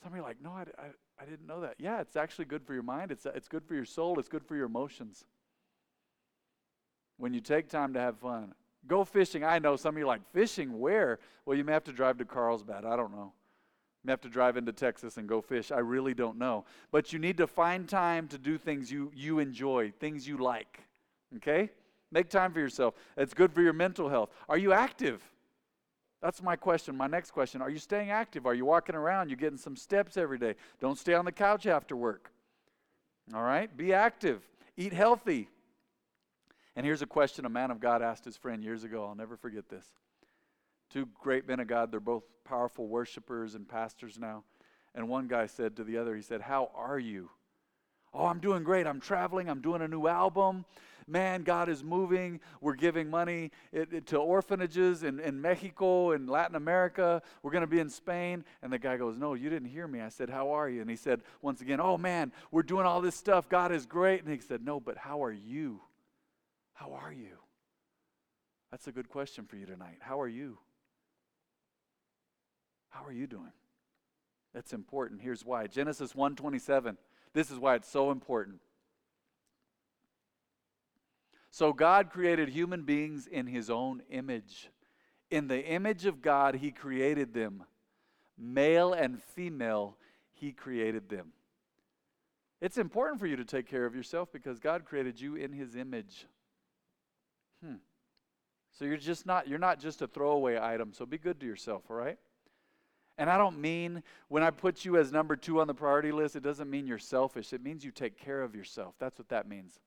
Somebody 0.03 0.23
like, 0.23 0.37
no, 0.43 0.51
I, 0.51 0.65
I, 0.79 1.23
I 1.23 1.25
didn't 1.25 1.47
know 1.47 1.63
that. 1.63 1.77
Yeah, 1.79 2.01
it's 2.01 2.17
actually 2.17 2.45
good 2.45 2.63
for 2.63 2.75
your 2.75 2.83
mind. 2.83 3.11
It's, 3.11 3.27
it's 3.27 3.49
good 3.49 3.65
for 3.65 3.75
your 3.75 3.87
soul. 3.87 4.19
It's 4.19 4.29
good 4.29 4.45
for 4.45 4.57
your 4.57 4.67
emotions. 4.67 5.25
When 7.17 7.33
you 7.33 7.41
take 7.41 7.69
time 7.69 7.95
to 7.95 8.01
have 8.01 8.19
fun. 8.19 8.53
Go 8.87 9.05
fishing. 9.05 9.45
I 9.45 9.59
know 9.59 9.77
some 9.77 9.95
of 9.95 9.99
you 9.99 10.07
like, 10.07 10.21
fishing 10.33 10.79
where? 10.79 11.19
Well, 11.47 11.57
you 11.57 11.65
may 11.65 11.73
have 11.73 11.85
to 11.85 11.93
drive 11.93 12.19
to 12.19 12.27
Carlsbad. 12.27 12.85
I 12.85 12.97
don't 12.97 13.13
know. 13.13 13.33
May 14.05 14.13
have 14.13 14.21
to 14.21 14.29
drive 14.29 14.57
into 14.59 14.73
Texas 14.73 15.17
and 15.17 15.27
go 15.27 15.41
fish. 15.41 15.73
I 15.73 15.79
really 15.79 16.13
don't 16.13 16.37
know. 16.37 16.67
But 16.91 17.13
you 17.13 17.19
need 17.19 17.39
to 17.39 17.47
find 17.47 17.89
time 17.89 18.29
to 18.29 18.39
do 18.39 18.59
things 18.59 18.93
you, 18.93 19.11
you 19.15 19.39
enjoy, 19.39 19.93
things 19.99 20.29
you 20.29 20.37
like. 20.37 20.81
Okay? 21.37 21.71
Make 22.13 22.29
time 22.29 22.53
for 22.53 22.61
yourself. 22.61 22.95
It's 23.17 23.33
good 23.33 23.53
for 23.53 23.63
your 23.63 23.73
mental 23.73 24.09
health. 24.11 24.31
Are 24.49 24.59
you 24.59 24.73
active? 24.73 25.23
That's 26.21 26.43
my 26.43 26.55
question. 26.55 26.97
My 26.97 27.07
next 27.07 27.31
question 27.33 27.63
Are 27.63 27.71
you 27.71 27.79
staying 27.79 28.11
active? 28.11 28.47
Are 28.47 28.55
you 28.55 28.67
walking 28.67 28.95
around? 28.95 29.31
You're 29.31 29.37
getting 29.37 29.59
some 29.59 29.77
steps 29.77 30.17
every 30.17 30.39
day? 30.39 30.55
Don't 30.81 30.99
stay 30.99 31.15
on 31.15 31.25
the 31.25 31.33
couch 31.33 31.67
after 31.67 31.97
work. 31.97 32.31
All 33.35 33.43
right? 33.43 33.75
Be 33.75 33.95
active. 33.95 34.43
Eat 34.77 34.93
healthy. 34.93 35.49
And 36.77 36.85
here's 36.85 37.03
a 37.03 37.07
question 37.07 37.47
a 37.47 37.49
man 37.49 37.71
of 37.71 37.81
God 37.81 38.03
asked 38.03 38.25
his 38.25 38.37
friend 38.37 38.63
years 38.63 38.85
ago. 38.85 39.07
I'll 39.07 39.15
never 39.15 39.37
forget 39.37 39.69
this. 39.69 39.87
Two 40.95 41.09
great 41.21 41.49
men 41.49 41.59
of 41.59 41.67
God, 41.67 41.91
they're 41.91 41.99
both 41.99 42.23
powerful 42.45 42.87
worshipers 42.87 43.57
and 43.57 43.69
pastors 43.69 44.17
now. 44.17 44.45
And 44.95 45.09
one 45.09 45.27
guy 45.27 45.47
said 45.47 45.75
to 45.77 45.83
the 45.83 45.99
other, 45.99 46.15
he 46.15 46.23
said, 46.23 46.41
How 46.41 46.71
are 46.73 47.01
you? 47.01 47.31
Oh, 48.15 48.27
I'm 48.27 48.39
doing 48.39 48.63
great. 48.63 48.87
I'm 48.87 49.01
traveling. 49.01 49.51
I'm 49.51 49.61
doing 49.61 49.83
a 49.83 49.89
new 49.89 50.07
album. 50.07 50.65
Man, 51.09 51.43
God 51.43 51.69
is 51.69 51.83
moving. 51.83 52.39
We're 52.61 52.77
giving 52.77 53.11
money 53.11 53.51
it, 53.73 53.93
it, 53.93 54.07
to 54.07 54.19
orphanages 54.19 55.03
in, 55.03 55.19
in 55.19 55.43
Mexico 55.43 56.13
and 56.13 56.31
Latin 56.31 56.55
America. 56.55 57.21
We're 57.43 57.51
going 57.51 57.63
to 57.63 57.67
be 57.67 57.81
in 57.81 57.91
Spain. 57.91 58.45
And 58.63 58.73
the 58.73 58.79
guy 58.79 58.97
goes, 58.97 59.19
No, 59.19 59.35
you 59.35 59.51
didn't 59.51 59.71
hear 59.71 59.89
me. 59.89 60.01
I 60.01 60.11
said, 60.11 60.31
How 60.31 60.53
are 60.53 60.69
you? 60.69 60.81
And 60.81 60.89
he 60.89 60.95
said, 60.95 61.23
Once 61.43 61.61
again, 61.61 61.81
Oh, 61.81 61.99
man, 61.99 62.31
we're 62.53 62.63
doing 62.63 62.87
all 62.87 63.01
this 63.01 63.17
stuff. 63.17 63.49
God 63.49 63.73
is 63.73 63.85
great. 63.85 64.23
And 64.23 64.33
he 64.33 64.39
said, 64.39 64.65
No, 64.65 64.79
but 64.79 64.97
how 64.97 65.25
are 65.25 65.33
you? 65.33 65.81
How 66.73 66.93
are 66.93 67.13
you? 67.13 67.39
That's 68.71 68.87
a 68.87 68.93
good 68.93 69.09
question 69.09 69.45
for 69.45 69.57
you 69.57 69.67
tonight. 69.67 69.99
How 69.99 70.21
are 70.21 70.29
you? 70.29 70.59
How 72.95 73.05
are 73.05 73.13
you 73.13 73.27
doing? 73.27 73.53
That's 74.55 74.73
important. 74.73 75.21
Here's 75.21 75.45
why. 75.45 75.67
Genesis 75.67 76.15
1:27. 76.15 76.97
This 77.33 77.51
is 77.51 77.59
why 77.59 77.75
it's 77.75 77.89
so 77.89 78.13
important. 78.13 78.61
So 81.51 81.73
God 81.73 82.11
created 82.11 82.49
human 82.49 82.85
beings 82.85 83.27
in 83.27 83.49
his 83.49 83.69
own 83.69 84.03
image. 84.11 84.71
In 85.29 85.49
the 85.49 85.65
image 85.65 86.07
of 86.07 86.23
God 86.23 86.57
he 86.57 86.71
created 86.71 87.35
them. 87.35 87.65
Male 88.39 88.93
and 88.93 89.21
female 89.21 89.99
he 90.31 90.53
created 90.53 91.09
them. 91.09 91.33
It's 92.61 92.79
important 92.79 93.19
for 93.19 93.27
you 93.27 93.35
to 93.37 93.45
take 93.45 93.67
care 93.67 93.87
of 93.87 93.97
yourself 93.97 94.31
because 94.31 94.61
God 94.61 94.85
created 94.85 95.21
you 95.21 95.35
in 95.35 95.53
his 95.53 95.75
image. 95.75 96.27
Hmm. 97.61 97.77
So 98.71 98.85
you're 98.85 98.97
just 98.97 99.27
not 99.27 99.49
you're 99.49 99.59
not 99.59 99.81
just 99.81 100.01
a 100.01 100.07
throwaway 100.07 100.61
item. 100.61 100.93
So 100.93 101.05
be 101.05 101.19
good 101.19 101.41
to 101.41 101.47
yourself, 101.47 101.91
all 101.91 101.97
right? 101.97 102.19
And 103.17 103.31
I 103.31 103.39
don't 103.39 103.61
mean 103.61 104.03
when 104.29 104.43
I 104.43 104.51
put 104.51 104.85
you 104.85 104.97
as 104.97 105.13
number 105.13 105.37
2 105.37 105.61
on 105.61 105.67
the 105.67 105.75
priority 105.75 106.11
list, 106.11 106.35
it 106.35 106.43
doesn't 106.43 106.69
mean 106.69 106.87
you're 106.87 106.99
selfish. 106.99 107.53
It 107.53 107.63
means 107.63 107.85
you 107.85 107.93
take 107.93 108.19
care 108.19 108.43
of 108.43 108.55
yourself. 108.55 108.95
That's 108.99 109.19
what 109.19 109.29
that 109.29 109.49
means. 109.49 109.79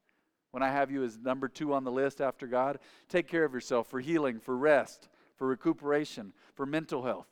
When 0.51 0.63
I 0.63 0.69
have 0.69 0.89
you 0.89 1.03
as 1.03 1.17
number 1.17 1.49
2 1.49 1.73
on 1.73 1.83
the 1.83 1.91
list 1.91 2.21
after 2.21 2.47
God, 2.47 2.79
take 3.09 3.27
care 3.27 3.43
of 3.43 3.53
yourself 3.53 3.87
for 3.87 3.99
healing, 3.99 4.39
for 4.39 4.55
rest, 4.55 5.09
for 5.35 5.45
recuperation, 5.45 6.33
for 6.55 6.65
mental 6.65 7.03
health. 7.03 7.27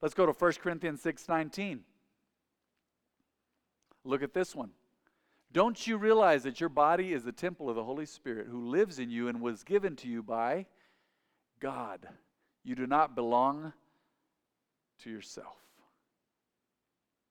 Let's 0.00 0.14
go 0.14 0.26
to 0.26 0.32
1 0.32 0.60
Corinthians 0.60 1.02
6:19. 1.02 1.84
Look 4.04 4.22
at 4.22 4.32
this 4.32 4.54
one. 4.54 4.70
Don't 5.52 5.86
you 5.86 5.96
realize 5.98 6.44
that 6.44 6.60
your 6.60 6.70
body 6.70 7.12
is 7.12 7.24
the 7.24 7.32
temple 7.32 7.68
of 7.68 7.76
the 7.76 7.84
Holy 7.84 8.06
Spirit 8.06 8.46
who 8.46 8.68
lives 8.68 8.98
in 8.98 9.10
you 9.10 9.28
and 9.28 9.40
was 9.40 9.64
given 9.64 9.96
to 9.96 10.08
you 10.08 10.22
by 10.22 10.66
God? 11.60 12.08
You 12.64 12.74
do 12.74 12.86
not 12.86 13.14
belong 13.14 13.72
to 15.04 15.10
yourself. 15.10 15.56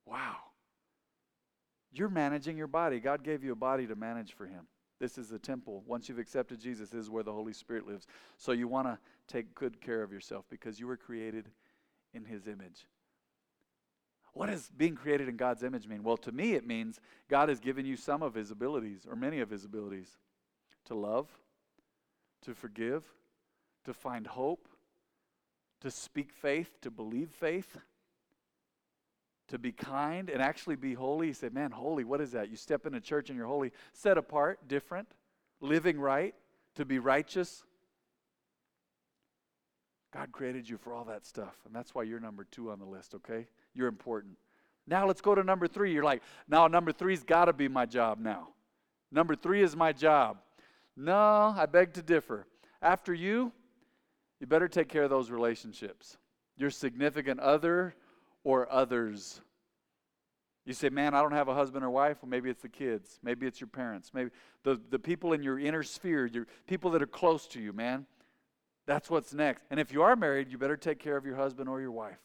Wow. 0.06 0.38
You're 1.94 2.10
managing 2.10 2.58
your 2.58 2.68
body. 2.68 3.00
God 3.00 3.24
gave 3.24 3.44
you 3.44 3.52
a 3.52 3.56
body 3.56 3.88
to 3.88 3.96
manage 3.96 4.34
for 4.34 4.46
Him. 4.46 4.68
This 5.00 5.18
is 5.18 5.30
the 5.30 5.40
temple. 5.40 5.84
Once 5.88 6.08
you've 6.08 6.20
accepted 6.20 6.60
Jesus, 6.60 6.90
this 6.90 7.02
is 7.02 7.10
where 7.10 7.24
the 7.24 7.34
Holy 7.34 7.54
Spirit 7.54 7.88
lives. 7.88 8.06
So 8.38 8.52
you 8.52 8.68
want 8.68 8.88
to 8.88 8.98
take 9.28 9.56
good 9.56 9.82
care 9.82 10.04
of 10.04 10.12
yourself 10.12 10.46
because 10.50 10.80
you 10.80 10.88
were 10.88 10.98
created 10.98 11.50
in 12.14 12.26
His 12.26 12.48
image. 12.48 12.88
What 14.34 14.50
does 14.50 14.70
being 14.78 14.96
created 14.96 15.28
in 15.28 15.36
God's 15.36 15.64
image 15.64 15.88
mean? 15.88 16.04
Well, 16.04 16.18
to 16.18 16.32
me, 16.32 16.54
it 16.54 16.66
means 16.66 17.00
God 17.30 17.50
has 17.50 17.60
given 17.60 17.86
you 17.86 17.98
some 17.98 18.22
of 18.22 18.34
His 18.34 18.52
abilities, 18.52 19.06
or 19.10 19.16
many 19.16 19.40
of 19.40 19.50
His 19.50 19.66
abilities 19.66 20.18
to 20.86 20.96
love, 20.96 21.28
to 22.44 22.54
forgive, 22.54 23.04
to 23.86 23.94
find 23.94 24.26
hope, 24.26 24.68
to 25.82 25.92
speak 25.92 26.32
faith, 26.32 26.80
to 26.82 26.92
believe 26.92 27.30
faith, 27.30 27.78
to 29.50 29.58
be 29.58 29.72
kind, 29.72 30.30
and 30.30 30.42
actually 30.42 30.76
be 30.76 30.94
holy. 30.94 31.28
You 31.28 31.34
say, 31.34 31.50
man, 31.50 31.72
holy, 31.72 32.04
what 32.04 32.22
is 32.22 32.32
that? 32.32 32.50
You 32.50 32.56
step 32.56 32.86
into 32.86 33.02
church 33.02 33.30
and 33.30 33.38
you're 33.38 33.48
holy, 33.48 33.72
set 33.94 34.18
apart, 34.18 34.68
different, 34.68 35.08
living 35.60 36.00
right, 36.00 36.34
to 36.76 36.86
be 36.86 37.00
righteous. 37.00 37.64
God 40.14 40.32
created 40.32 40.70
you 40.70 40.78
for 40.78 40.94
all 40.94 41.06
that 41.06 41.26
stuff, 41.26 41.56
and 41.66 41.76
that's 41.76 41.96
why 41.96 42.04
you're 42.04 42.20
number 42.20 42.46
two 42.50 42.72
on 42.72 42.80
the 42.80 42.86
list, 42.86 43.16
okay? 43.16 43.48
You're 43.74 43.88
important. 43.88 44.38
Now 44.88 45.08
let's 45.08 45.22
go 45.22 45.36
to 45.36 45.44
number 45.44 45.68
three. 45.68 45.94
You're 45.94 46.04
like, 46.04 46.22
now 46.48 46.68
number 46.68 46.92
three's 46.92 47.24
got 47.24 47.46
to 47.46 47.54
be 47.54 47.68
my 47.68 47.86
job 47.86 48.20
now. 48.20 48.50
Number 49.12 49.36
three 49.36 49.62
is 49.62 49.76
my 49.76 49.94
job. 49.94 50.38
No, 50.98 51.54
I 51.58 51.66
beg 51.66 51.94
to 51.94 52.02
differ. 52.02 52.46
After 52.82 53.14
you, 53.14 53.52
you 54.42 54.48
better 54.48 54.68
take 54.68 54.90
care 54.90 55.04
of 55.04 55.10
those 55.10 55.32
relationships. 55.32 56.18
Your 56.58 56.70
significant 56.70 57.40
other 57.40 57.96
or 58.44 58.70
others. 58.70 59.40
You 60.66 60.74
say, 60.74 60.90
man, 60.90 61.14
I 61.14 61.22
don't 61.22 61.32
have 61.32 61.48
a 61.48 61.56
husband 61.56 61.86
or 61.86 61.90
wife. 61.90 62.18
Well, 62.22 62.30
maybe 62.30 62.50
it's 62.50 62.62
the 62.62 62.70
kids. 62.70 63.20
Maybe 63.24 63.48
it's 63.48 63.62
your 63.62 63.70
parents. 63.70 64.12
Maybe 64.14 64.32
the, 64.64 64.82
the 64.90 65.00
people 65.00 65.32
in 65.32 65.42
your 65.42 65.58
inner 65.58 65.84
sphere, 65.84 66.26
your 66.26 66.46
people 66.68 66.92
that 66.92 67.02
are 67.02 67.08
close 67.08 67.48
to 67.48 67.62
you, 67.62 67.72
man. 67.72 68.06
That's 68.86 69.10
what's 69.10 69.34
next. 69.34 69.64
And 69.72 69.80
if 69.80 69.94
you 69.94 70.02
are 70.02 70.18
married, 70.18 70.52
you 70.52 70.58
better 70.58 70.76
take 70.76 71.00
care 71.00 71.16
of 71.16 71.26
your 71.26 71.38
husband 71.38 71.70
or 71.70 71.80
your 71.80 71.92
wife 71.92 72.20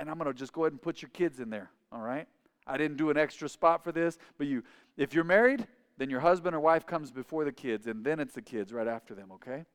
and 0.00 0.08
I'm 0.08 0.16
going 0.16 0.32
to 0.32 0.36
just 0.36 0.54
go 0.54 0.62
ahead 0.62 0.72
and 0.72 0.80
put 0.80 1.02
your 1.02 1.10
kids 1.10 1.40
in 1.40 1.50
there, 1.50 1.70
all 1.92 2.00
right? 2.00 2.26
I 2.66 2.78
didn't 2.78 2.96
do 2.96 3.10
an 3.10 3.18
extra 3.18 3.48
spot 3.48 3.84
for 3.84 3.92
this, 3.92 4.16
but 4.38 4.46
you 4.46 4.62
if 4.96 5.14
you're 5.14 5.24
married, 5.24 5.66
then 5.98 6.08
your 6.08 6.20
husband 6.20 6.56
or 6.56 6.60
wife 6.60 6.86
comes 6.86 7.12
before 7.12 7.44
the 7.44 7.52
kids 7.52 7.86
and 7.86 8.02
then 8.02 8.18
it's 8.18 8.34
the 8.34 8.42
kids 8.42 8.72
right 8.72 8.88
after 8.88 9.14
them, 9.14 9.30
okay? 9.32 9.66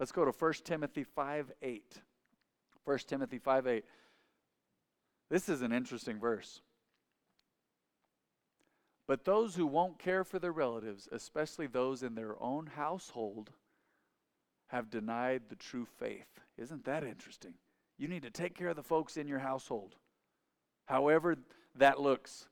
Let's 0.00 0.12
go 0.12 0.24
to 0.24 0.32
1 0.32 0.52
Timothy 0.64 1.04
5 1.04 1.52
8. 1.62 2.00
1 2.84 2.98
Timothy 3.06 3.38
5 3.38 3.66
8. 3.66 3.84
This 5.28 5.50
is 5.50 5.60
an 5.60 5.72
interesting 5.72 6.18
verse. 6.18 6.62
But 9.06 9.26
those 9.26 9.54
who 9.54 9.66
won't 9.66 9.98
care 9.98 10.24
for 10.24 10.38
their 10.38 10.52
relatives, 10.52 11.06
especially 11.12 11.66
those 11.66 12.02
in 12.02 12.14
their 12.14 12.40
own 12.42 12.66
household, 12.66 13.50
have 14.68 14.88
denied 14.88 15.42
the 15.48 15.56
true 15.56 15.86
faith. 15.98 16.40
Isn't 16.56 16.84
that 16.86 17.04
interesting? 17.04 17.54
You 17.98 18.08
need 18.08 18.22
to 18.22 18.30
take 18.30 18.56
care 18.56 18.68
of 18.68 18.76
the 18.76 18.82
folks 18.82 19.18
in 19.18 19.28
your 19.28 19.40
household, 19.40 19.96
however 20.86 21.36
that 21.76 22.00
looks, 22.00 22.48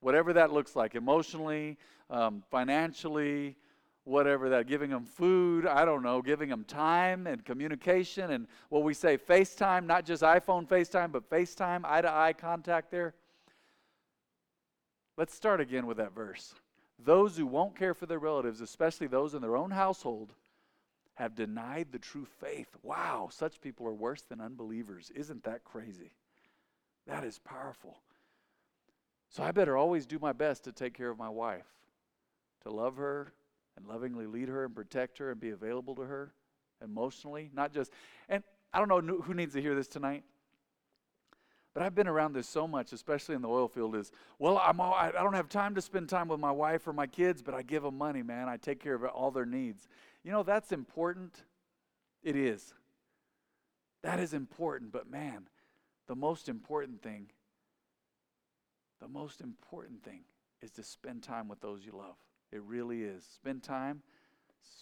whatever 0.00 0.34
that 0.34 0.52
looks 0.52 0.76
like, 0.76 0.94
emotionally, 0.94 1.78
um, 2.10 2.44
financially, 2.48 3.56
whatever 4.04 4.48
that, 4.50 4.66
giving 4.66 4.90
them 4.90 5.04
food, 5.04 5.66
I 5.66 5.84
don't 5.84 6.02
know, 6.02 6.22
giving 6.22 6.48
them 6.48 6.64
time 6.64 7.26
and 7.26 7.44
communication 7.44 8.32
and 8.32 8.46
what 8.68 8.82
we 8.82 8.94
say 8.94 9.16
FaceTime, 9.16 9.86
not 9.86 10.04
just 10.04 10.22
iPhone 10.22 10.66
FaceTime, 10.66 11.12
but 11.12 11.28
FaceTime, 11.30 11.82
eye 11.84 12.00
to 12.00 12.12
eye 12.12 12.32
contact 12.32 12.90
there. 12.90 13.14
Let's 15.16 15.34
start 15.34 15.60
again 15.60 15.86
with 15.86 15.98
that 15.98 16.14
verse. 16.14 16.54
Those 16.98 17.36
who 17.36 17.46
won't 17.46 17.76
care 17.76 17.94
for 17.94 18.06
their 18.06 18.18
relatives, 18.18 18.60
especially 18.60 19.06
those 19.06 19.34
in 19.34 19.42
their 19.42 19.56
own 19.56 19.70
household, 19.70 20.32
have 21.14 21.34
denied 21.34 21.88
the 21.92 21.98
true 21.98 22.26
faith. 22.40 22.76
Wow, 22.82 23.28
such 23.30 23.60
people 23.60 23.86
are 23.86 23.94
worse 23.94 24.22
than 24.22 24.40
unbelievers. 24.40 25.10
Isn't 25.14 25.44
that 25.44 25.64
crazy? 25.64 26.12
That 27.06 27.24
is 27.24 27.38
powerful. 27.38 27.98
So 29.28 29.42
I 29.42 29.52
better 29.52 29.76
always 29.76 30.06
do 30.06 30.18
my 30.18 30.32
best 30.32 30.64
to 30.64 30.72
take 30.72 30.94
care 30.94 31.10
of 31.10 31.18
my 31.18 31.28
wife, 31.28 31.66
to 32.62 32.70
love 32.70 32.96
her 32.96 33.32
and 33.76 33.86
lovingly 33.86 34.26
lead 34.26 34.48
her 34.48 34.64
and 34.64 34.74
protect 34.74 35.18
her 35.18 35.30
and 35.30 35.40
be 35.40 35.50
available 35.50 35.94
to 35.96 36.02
her 36.02 36.32
emotionally, 36.82 37.50
not 37.54 37.72
just. 37.72 37.92
And 38.28 38.42
I 38.72 38.78
don't 38.78 38.88
know 38.88 39.16
who 39.20 39.34
needs 39.34 39.54
to 39.54 39.62
hear 39.62 39.74
this 39.74 39.88
tonight, 39.88 40.24
but 41.74 41.82
I've 41.82 41.94
been 41.94 42.08
around 42.08 42.34
this 42.34 42.48
so 42.48 42.68
much, 42.68 42.92
especially 42.92 43.34
in 43.34 43.42
the 43.42 43.48
oil 43.48 43.68
field. 43.68 43.96
Is 43.96 44.12
well, 44.38 44.58
I'm 44.58 44.80
all, 44.80 44.94
I 44.94 45.10
don't 45.10 45.34
have 45.34 45.48
time 45.48 45.74
to 45.74 45.82
spend 45.82 46.08
time 46.08 46.28
with 46.28 46.40
my 46.40 46.50
wife 46.50 46.86
or 46.86 46.92
my 46.92 47.06
kids, 47.06 47.42
but 47.42 47.54
I 47.54 47.62
give 47.62 47.82
them 47.82 47.96
money, 47.96 48.22
man. 48.22 48.48
I 48.48 48.56
take 48.56 48.82
care 48.82 48.94
of 48.94 49.04
all 49.04 49.30
their 49.30 49.46
needs. 49.46 49.88
You 50.22 50.32
know 50.32 50.42
that's 50.42 50.72
important. 50.72 51.44
It 52.22 52.36
is. 52.36 52.74
That 54.02 54.20
is 54.20 54.34
important, 54.34 54.92
but 54.92 55.10
man, 55.10 55.48
the 56.08 56.16
most 56.16 56.48
important 56.48 57.02
thing, 57.02 57.30
the 59.00 59.08
most 59.08 59.40
important 59.40 60.02
thing 60.02 60.22
is 60.60 60.72
to 60.72 60.82
spend 60.82 61.22
time 61.22 61.48
with 61.48 61.60
those 61.60 61.84
you 61.84 61.92
love. 61.92 62.16
It 62.52 62.62
really 62.66 63.02
is. 63.02 63.24
Spend 63.24 63.62
time, 63.62 64.02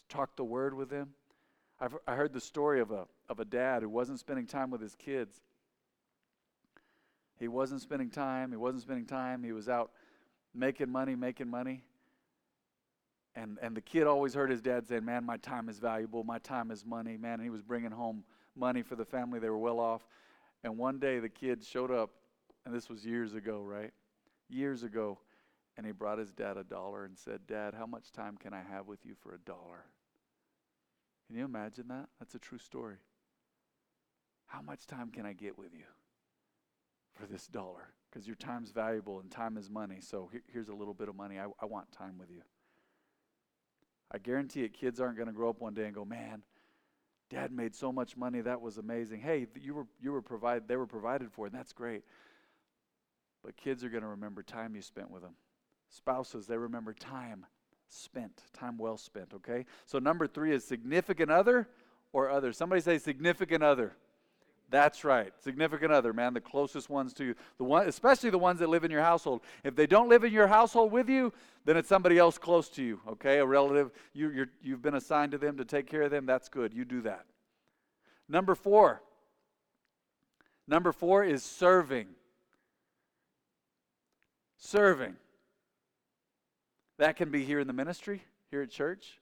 talk 0.08 0.36
the 0.36 0.44
word 0.44 0.74
with 0.74 0.90
them. 0.90 1.10
I've, 1.80 1.96
I 2.06 2.14
heard 2.14 2.32
the 2.32 2.40
story 2.40 2.80
of 2.80 2.90
a, 2.90 3.06
of 3.28 3.40
a 3.40 3.44
dad 3.44 3.82
who 3.82 3.88
wasn't 3.88 4.18
spending 4.18 4.46
time 4.46 4.70
with 4.70 4.82
his 4.82 4.94
kids. 4.96 5.40
He 7.38 7.48
wasn't 7.48 7.80
spending 7.80 8.10
time. 8.10 8.50
He 8.50 8.56
wasn't 8.56 8.82
spending 8.82 9.06
time. 9.06 9.42
He 9.42 9.52
was 9.52 9.68
out 9.68 9.92
making 10.54 10.90
money, 10.90 11.14
making 11.14 11.48
money. 11.48 11.82
And, 13.34 13.58
and 13.62 13.74
the 13.74 13.80
kid 13.80 14.06
always 14.06 14.34
heard 14.34 14.50
his 14.50 14.60
dad 14.60 14.86
saying, 14.88 15.04
Man, 15.04 15.24
my 15.24 15.38
time 15.38 15.68
is 15.68 15.78
valuable. 15.78 16.24
My 16.24 16.38
time 16.38 16.70
is 16.70 16.84
money. 16.84 17.16
Man, 17.16 17.34
and 17.34 17.42
he 17.42 17.50
was 17.50 17.62
bringing 17.62 17.92
home 17.92 18.24
money 18.56 18.82
for 18.82 18.96
the 18.96 19.04
family. 19.04 19.38
They 19.38 19.48
were 19.48 19.58
well 19.58 19.78
off. 19.78 20.06
And 20.64 20.76
one 20.76 20.98
day 20.98 21.20
the 21.20 21.28
kid 21.28 21.64
showed 21.64 21.90
up, 21.90 22.10
and 22.66 22.74
this 22.74 22.90
was 22.90 23.06
years 23.06 23.34
ago, 23.34 23.62
right? 23.62 23.92
Years 24.50 24.82
ago. 24.82 25.18
And 25.76 25.86
he 25.86 25.92
brought 25.92 26.18
his 26.18 26.32
dad 26.32 26.56
a 26.56 26.64
dollar 26.64 27.04
and 27.04 27.16
said, 27.16 27.40
Dad, 27.46 27.74
how 27.74 27.86
much 27.86 28.12
time 28.12 28.36
can 28.36 28.52
I 28.52 28.62
have 28.62 28.86
with 28.86 29.06
you 29.06 29.14
for 29.14 29.34
a 29.34 29.38
dollar? 29.38 29.86
Can 31.26 31.38
you 31.38 31.44
imagine 31.44 31.88
that? 31.88 32.08
That's 32.18 32.34
a 32.34 32.38
true 32.38 32.58
story. 32.58 32.96
How 34.46 34.62
much 34.62 34.86
time 34.86 35.10
can 35.10 35.24
I 35.24 35.32
get 35.32 35.56
with 35.56 35.72
you 35.72 35.84
for 37.14 37.26
this 37.26 37.46
dollar? 37.46 37.94
Because 38.10 38.26
your 38.26 38.36
time's 38.36 38.72
valuable 38.72 39.20
and 39.20 39.30
time 39.30 39.56
is 39.56 39.70
money. 39.70 39.98
So 40.00 40.28
here, 40.32 40.42
here's 40.52 40.68
a 40.68 40.74
little 40.74 40.92
bit 40.92 41.08
of 41.08 41.14
money. 41.14 41.38
I, 41.38 41.46
I 41.60 41.66
want 41.66 41.92
time 41.92 42.18
with 42.18 42.30
you. 42.30 42.42
I 44.10 44.18
guarantee 44.18 44.64
it, 44.64 44.72
kids 44.74 45.00
aren't 45.00 45.16
going 45.16 45.28
to 45.28 45.32
grow 45.32 45.50
up 45.50 45.60
one 45.60 45.72
day 45.72 45.84
and 45.84 45.94
go, 45.94 46.04
man, 46.04 46.42
dad 47.30 47.52
made 47.52 47.76
so 47.76 47.92
much 47.92 48.16
money. 48.16 48.40
That 48.40 48.60
was 48.60 48.76
amazing. 48.76 49.20
Hey, 49.20 49.46
you 49.60 49.72
were, 49.72 49.86
you 50.02 50.10
were 50.10 50.22
provided, 50.22 50.66
they 50.66 50.76
were 50.76 50.88
provided 50.88 51.30
for, 51.30 51.46
and 51.46 51.54
that's 51.54 51.72
great. 51.72 52.02
But 53.44 53.56
kids 53.56 53.84
are 53.84 53.88
going 53.88 54.02
to 54.02 54.08
remember 54.08 54.42
time 54.42 54.74
you 54.74 54.82
spent 54.82 55.10
with 55.12 55.22
them. 55.22 55.34
Spouses, 55.90 56.46
they 56.46 56.56
remember 56.56 56.94
time 56.94 57.44
spent, 57.88 58.44
time 58.52 58.78
well 58.78 58.96
spent, 58.96 59.34
okay? 59.34 59.66
So 59.86 59.98
number 59.98 60.26
three 60.26 60.52
is 60.52 60.64
significant 60.64 61.30
other 61.30 61.68
or 62.12 62.30
other. 62.30 62.52
Somebody 62.52 62.80
say 62.80 62.98
significant 62.98 63.62
other. 63.62 63.96
That's 64.70 65.04
right. 65.04 65.32
Significant 65.42 65.90
other, 65.90 66.12
man, 66.12 66.32
the 66.32 66.40
closest 66.40 66.88
ones 66.88 67.12
to 67.14 67.24
you. 67.24 67.34
The 67.58 67.64
one 67.64 67.88
especially 67.88 68.30
the 68.30 68.38
ones 68.38 68.60
that 68.60 68.68
live 68.68 68.84
in 68.84 68.90
your 68.92 69.02
household. 69.02 69.40
If 69.64 69.74
they 69.74 69.88
don't 69.88 70.08
live 70.08 70.22
in 70.22 70.32
your 70.32 70.46
household 70.46 70.92
with 70.92 71.08
you, 71.08 71.32
then 71.64 71.76
it's 71.76 71.88
somebody 71.88 72.18
else 72.18 72.38
close 72.38 72.68
to 72.70 72.82
you, 72.82 73.00
okay? 73.08 73.38
A 73.38 73.46
relative, 73.46 73.90
you 74.12 74.30
you 74.30 74.46
you've 74.62 74.82
been 74.82 74.94
assigned 74.94 75.32
to 75.32 75.38
them 75.38 75.56
to 75.56 75.64
take 75.64 75.88
care 75.88 76.02
of 76.02 76.12
them. 76.12 76.24
That's 76.24 76.48
good. 76.48 76.72
You 76.72 76.84
do 76.84 77.00
that. 77.02 77.26
Number 78.28 78.54
4. 78.54 79.02
Number 80.68 80.92
4 80.92 81.24
is 81.24 81.42
serving. 81.42 82.06
Serving. 84.56 85.16
That 87.00 87.16
can 87.16 87.30
be 87.30 87.46
here 87.46 87.60
in 87.60 87.66
the 87.66 87.72
ministry, 87.72 88.22
here 88.50 88.60
at 88.60 88.68
church, 88.68 89.20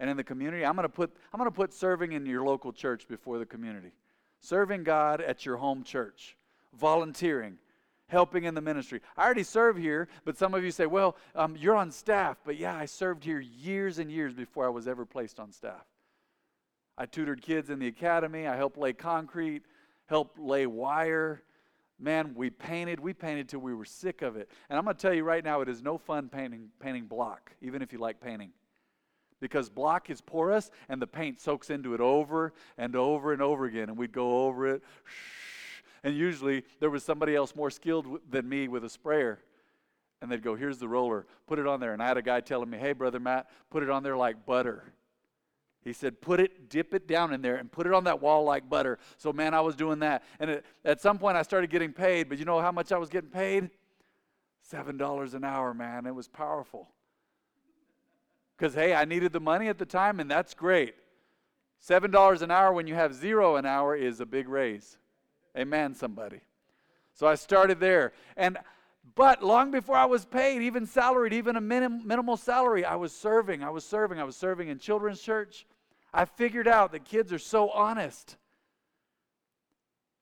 and 0.00 0.10
in 0.10 0.16
the 0.16 0.24
community. 0.24 0.66
I'm 0.66 0.74
going 0.74 0.82
to 0.82 0.92
put 0.92 1.12
I'm 1.32 1.38
going 1.38 1.48
to 1.48 1.54
put 1.54 1.72
serving 1.72 2.10
in 2.10 2.26
your 2.26 2.42
local 2.42 2.72
church 2.72 3.06
before 3.06 3.38
the 3.38 3.46
community. 3.46 3.92
Serving 4.40 4.82
God 4.82 5.20
at 5.20 5.46
your 5.46 5.56
home 5.56 5.84
church, 5.84 6.36
volunteering, 6.76 7.58
helping 8.08 8.44
in 8.44 8.56
the 8.56 8.60
ministry. 8.60 9.00
I 9.16 9.24
already 9.26 9.44
serve 9.44 9.76
here, 9.76 10.08
but 10.24 10.36
some 10.38 10.54
of 10.54 10.64
you 10.64 10.72
say, 10.72 10.86
"Well, 10.86 11.16
um, 11.36 11.54
you're 11.56 11.76
on 11.76 11.92
staff." 11.92 12.38
But 12.44 12.56
yeah, 12.56 12.74
I 12.74 12.86
served 12.86 13.22
here 13.22 13.38
years 13.38 14.00
and 14.00 14.10
years 14.10 14.34
before 14.34 14.66
I 14.66 14.70
was 14.70 14.88
ever 14.88 15.06
placed 15.06 15.38
on 15.38 15.52
staff. 15.52 15.86
I 16.98 17.06
tutored 17.06 17.42
kids 17.42 17.70
in 17.70 17.78
the 17.78 17.86
academy. 17.86 18.48
I 18.48 18.56
helped 18.56 18.76
lay 18.76 18.92
concrete, 18.92 19.62
helped 20.06 20.36
lay 20.40 20.66
wire, 20.66 21.44
man, 22.00 22.32
we 22.34 22.50
painted, 22.50 22.98
we 22.98 23.12
painted 23.12 23.48
till 23.48 23.60
we 23.60 23.74
were 23.74 23.84
sick 23.84 24.22
of 24.22 24.36
it. 24.36 24.50
And 24.68 24.78
I'm 24.78 24.84
going 24.84 24.96
to 24.96 25.00
tell 25.00 25.14
you 25.14 25.24
right 25.24 25.44
now, 25.44 25.60
it 25.60 25.68
is 25.68 25.82
no 25.82 25.98
fun 25.98 26.28
painting, 26.28 26.68
painting 26.80 27.06
block, 27.06 27.52
even 27.60 27.82
if 27.82 27.92
you 27.92 27.98
like 27.98 28.20
painting. 28.20 28.50
Because 29.40 29.70
block 29.70 30.10
is 30.10 30.20
porous 30.20 30.70
and 30.88 31.00
the 31.00 31.06
paint 31.06 31.40
soaks 31.40 31.70
into 31.70 31.94
it 31.94 32.00
over 32.00 32.52
and 32.76 32.94
over 32.94 33.32
and 33.32 33.40
over 33.40 33.64
again. 33.64 33.88
And 33.88 33.96
we'd 33.96 34.12
go 34.12 34.46
over 34.46 34.66
it. 34.66 34.82
And 36.02 36.16
usually 36.16 36.64
there 36.78 36.90
was 36.90 37.04
somebody 37.04 37.34
else 37.34 37.54
more 37.54 37.70
skilled 37.70 38.20
than 38.28 38.48
me 38.48 38.68
with 38.68 38.84
a 38.84 38.90
sprayer. 38.90 39.40
And 40.22 40.30
they'd 40.30 40.42
go, 40.42 40.54
Here's 40.54 40.78
the 40.78 40.88
roller, 40.88 41.26
put 41.46 41.58
it 41.58 41.66
on 41.66 41.80
there. 41.80 41.94
And 41.94 42.02
I 42.02 42.08
had 42.08 42.18
a 42.18 42.22
guy 42.22 42.40
telling 42.40 42.68
me, 42.68 42.78
Hey, 42.78 42.92
Brother 42.92 43.20
Matt, 43.20 43.48
put 43.70 43.82
it 43.82 43.90
on 43.90 44.02
there 44.02 44.16
like 44.16 44.44
butter. 44.44 44.92
He 45.82 45.92
said, 45.92 46.20
put 46.20 46.40
it, 46.40 46.68
dip 46.68 46.92
it 46.92 47.08
down 47.08 47.32
in 47.32 47.40
there 47.40 47.56
and 47.56 47.72
put 47.72 47.86
it 47.86 47.94
on 47.94 48.04
that 48.04 48.20
wall 48.20 48.44
like 48.44 48.68
butter. 48.68 48.98
So, 49.16 49.32
man, 49.32 49.54
I 49.54 49.60
was 49.60 49.74
doing 49.74 50.00
that. 50.00 50.22
And 50.38 50.50
it, 50.50 50.64
at 50.84 51.00
some 51.00 51.18
point, 51.18 51.36
I 51.36 51.42
started 51.42 51.70
getting 51.70 51.92
paid. 51.92 52.28
But 52.28 52.38
you 52.38 52.44
know 52.44 52.60
how 52.60 52.72
much 52.72 52.92
I 52.92 52.98
was 52.98 53.08
getting 53.08 53.30
paid? 53.30 53.70
$7 54.70 55.34
an 55.34 55.44
hour, 55.44 55.72
man. 55.72 56.06
It 56.06 56.14
was 56.14 56.28
powerful. 56.28 56.88
Because, 58.56 58.74
hey, 58.74 58.94
I 58.94 59.06
needed 59.06 59.32
the 59.32 59.40
money 59.40 59.68
at 59.68 59.78
the 59.78 59.86
time, 59.86 60.20
and 60.20 60.30
that's 60.30 60.52
great. 60.52 60.94
$7 61.86 62.42
an 62.42 62.50
hour 62.50 62.72
when 62.74 62.86
you 62.86 62.94
have 62.94 63.14
zero 63.14 63.56
an 63.56 63.64
hour 63.64 63.96
is 63.96 64.20
a 64.20 64.26
big 64.26 64.48
raise. 64.48 64.98
Amen, 65.56 65.94
somebody. 65.94 66.40
So 67.14 67.26
I 67.26 67.36
started 67.36 67.80
there. 67.80 68.12
And 68.36 68.58
but 69.14 69.42
long 69.42 69.70
before 69.70 69.96
I 69.96 70.04
was 70.04 70.24
paid, 70.24 70.62
even 70.62 70.86
salaried, 70.86 71.32
even 71.32 71.56
a 71.56 71.60
minim, 71.60 72.06
minimal 72.06 72.36
salary, 72.36 72.84
I 72.84 72.96
was 72.96 73.12
serving. 73.12 73.62
I 73.62 73.70
was 73.70 73.84
serving. 73.84 74.18
I 74.18 74.24
was 74.24 74.36
serving 74.36 74.68
in 74.68 74.78
children's 74.78 75.20
church. 75.20 75.66
I 76.12 76.24
figured 76.24 76.68
out 76.68 76.92
that 76.92 77.04
kids 77.04 77.32
are 77.32 77.38
so 77.38 77.70
honest. 77.70 78.36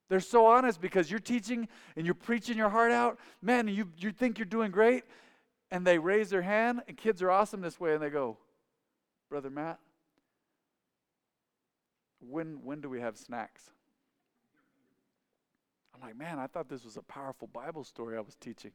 They're 0.09 0.21
so 0.21 0.47
honest 0.47 0.81
because 0.81 1.11
you're 1.11 1.21
teaching 1.21 1.69
and 1.97 2.07
you're 2.07 2.15
preaching 2.15 2.57
your 2.57 2.71
heart 2.71 2.93
out. 2.93 3.19
Man, 3.43 3.69
you, 3.69 3.91
you 3.99 4.11
think 4.11 4.39
you're 4.39 4.47
doing 4.47 4.71
great. 4.71 5.05
And 5.71 5.87
they 5.87 5.99
raise 5.99 6.31
their 6.31 6.41
hand, 6.41 6.81
and 6.89 6.97
kids 6.97 7.21
are 7.21 7.31
awesome 7.31 7.61
this 7.61 7.79
way, 7.79 7.93
and 7.93 8.03
they 8.03 8.09
go, 8.09 8.39
Brother 9.29 9.51
Matt, 9.51 9.79
when, 12.21 12.65
when 12.65 12.81
do 12.81 12.89
we 12.89 13.01
have 13.01 13.19
snacks? 13.19 13.71
I'm 16.01 16.07
like, 16.09 16.17
man, 16.17 16.39
I 16.39 16.47
thought 16.47 16.69
this 16.69 16.85
was 16.85 16.97
a 16.97 17.03
powerful 17.03 17.49
Bible 17.49 17.85
story 17.85 18.17
I 18.17 18.21
was 18.21 18.37
teaching. 18.37 18.71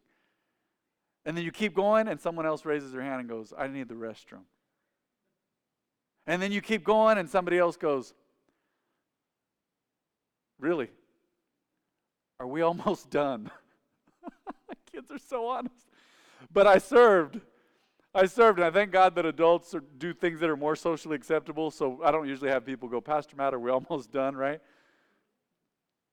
And 1.25 1.37
then 1.37 1.45
you 1.45 1.51
keep 1.51 1.73
going, 1.73 2.07
and 2.07 2.19
someone 2.19 2.45
else 2.45 2.65
raises 2.65 2.91
their 2.91 3.01
hand 3.01 3.21
and 3.21 3.29
goes, 3.29 3.53
I 3.57 3.67
need 3.67 3.87
the 3.87 3.93
restroom. 3.93 4.43
And 6.27 6.41
then 6.41 6.51
you 6.51 6.61
keep 6.61 6.83
going, 6.83 7.17
and 7.17 7.29
somebody 7.29 7.57
else 7.57 7.77
goes, 7.77 8.13
Really? 10.59 10.89
Are 12.39 12.47
we 12.47 12.61
almost 12.61 13.09
done? 13.09 13.49
Kids 14.91 15.11
are 15.11 15.17
so 15.17 15.47
honest. 15.47 15.87
But 16.51 16.67
I 16.67 16.77
served. 16.77 17.39
I 18.15 18.27
served, 18.27 18.59
and 18.59 18.65
I 18.65 18.71
thank 18.71 18.91
God 18.91 19.15
that 19.15 19.25
adults 19.25 19.73
are, 19.73 19.83
do 19.97 20.13
things 20.13 20.39
that 20.39 20.49
are 20.49 20.55
more 20.55 20.75
socially 20.75 21.15
acceptable. 21.15 21.71
So 21.71 21.99
I 22.03 22.11
don't 22.11 22.27
usually 22.27 22.51
have 22.51 22.65
people 22.65 22.87
go, 22.87 23.01
Pastor 23.01 23.35
Matt, 23.35 23.53
are 23.53 23.59
we 23.59 23.71
almost 23.71 24.11
done, 24.11 24.35
right? 24.35 24.61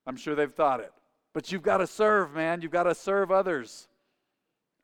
I'm 0.07 0.17
sure 0.17 0.35
they've 0.35 0.53
thought 0.53 0.81
it. 0.81 0.93
But 1.33 1.53
you've 1.53 1.63
got 1.63 1.79
to 1.79 1.87
serve, 1.87 2.35
man. 2.35 2.61
You've 2.61 2.73
got 2.73 2.85
to 2.85 2.95
serve 2.95 3.31
others 3.31 3.89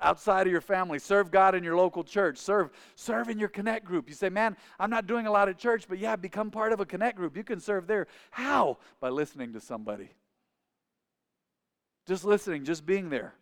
outside 0.00 0.46
of 0.46 0.52
your 0.52 0.60
family. 0.60 0.98
Serve 0.98 1.30
God 1.30 1.54
in 1.54 1.64
your 1.64 1.76
local 1.76 2.04
church. 2.04 2.38
Serve, 2.38 2.70
serve 2.94 3.28
in 3.28 3.38
your 3.38 3.48
connect 3.48 3.84
group. 3.84 4.08
You 4.08 4.14
say, 4.14 4.28
man, 4.28 4.56
I'm 4.78 4.90
not 4.90 5.06
doing 5.06 5.26
a 5.26 5.30
lot 5.30 5.48
at 5.48 5.58
church, 5.58 5.86
but 5.88 5.98
yeah, 5.98 6.16
become 6.16 6.50
part 6.50 6.72
of 6.72 6.80
a 6.80 6.86
connect 6.86 7.16
group. 7.16 7.36
You 7.36 7.44
can 7.44 7.60
serve 7.60 7.86
there. 7.86 8.06
How? 8.30 8.78
By 9.00 9.08
listening 9.08 9.52
to 9.54 9.60
somebody. 9.60 10.10
Just 12.06 12.24
listening, 12.24 12.64
just 12.64 12.86
being 12.86 13.10
there. 13.10 13.34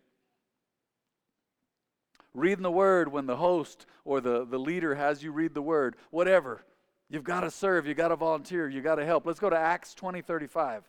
Reading 2.33 2.63
the 2.63 2.71
word 2.71 3.11
when 3.11 3.27
the 3.27 3.37
host 3.37 3.85
or 4.03 4.19
the, 4.19 4.45
the 4.45 4.59
leader 4.59 4.95
has 4.95 5.23
you 5.23 5.31
read 5.31 5.53
the 5.53 5.61
word, 5.61 5.95
whatever. 6.09 6.65
You've 7.09 7.23
got 7.23 7.41
to 7.41 7.51
serve, 7.51 7.85
you've 7.85 7.97
got 7.97 8.07
to 8.09 8.15
volunteer, 8.15 8.67
you've 8.67 8.83
got 8.83 8.95
to 8.95 9.05
help. 9.05 9.25
Let's 9.25 9.39
go 9.39 9.49
to 9.49 9.57
Acts 9.57 9.93
20 9.93 10.21
35. 10.21 10.83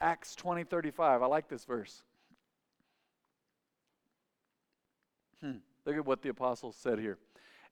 Acts 0.00 0.34
20 0.36 0.64
35. 0.64 1.22
I 1.22 1.26
like 1.26 1.48
this 1.48 1.64
verse. 1.64 2.02
Hmm. 5.40 5.58
Look 5.84 5.96
at 5.96 6.06
what 6.06 6.22
the 6.22 6.28
apostles 6.28 6.76
said 6.76 6.98
here. 6.98 7.18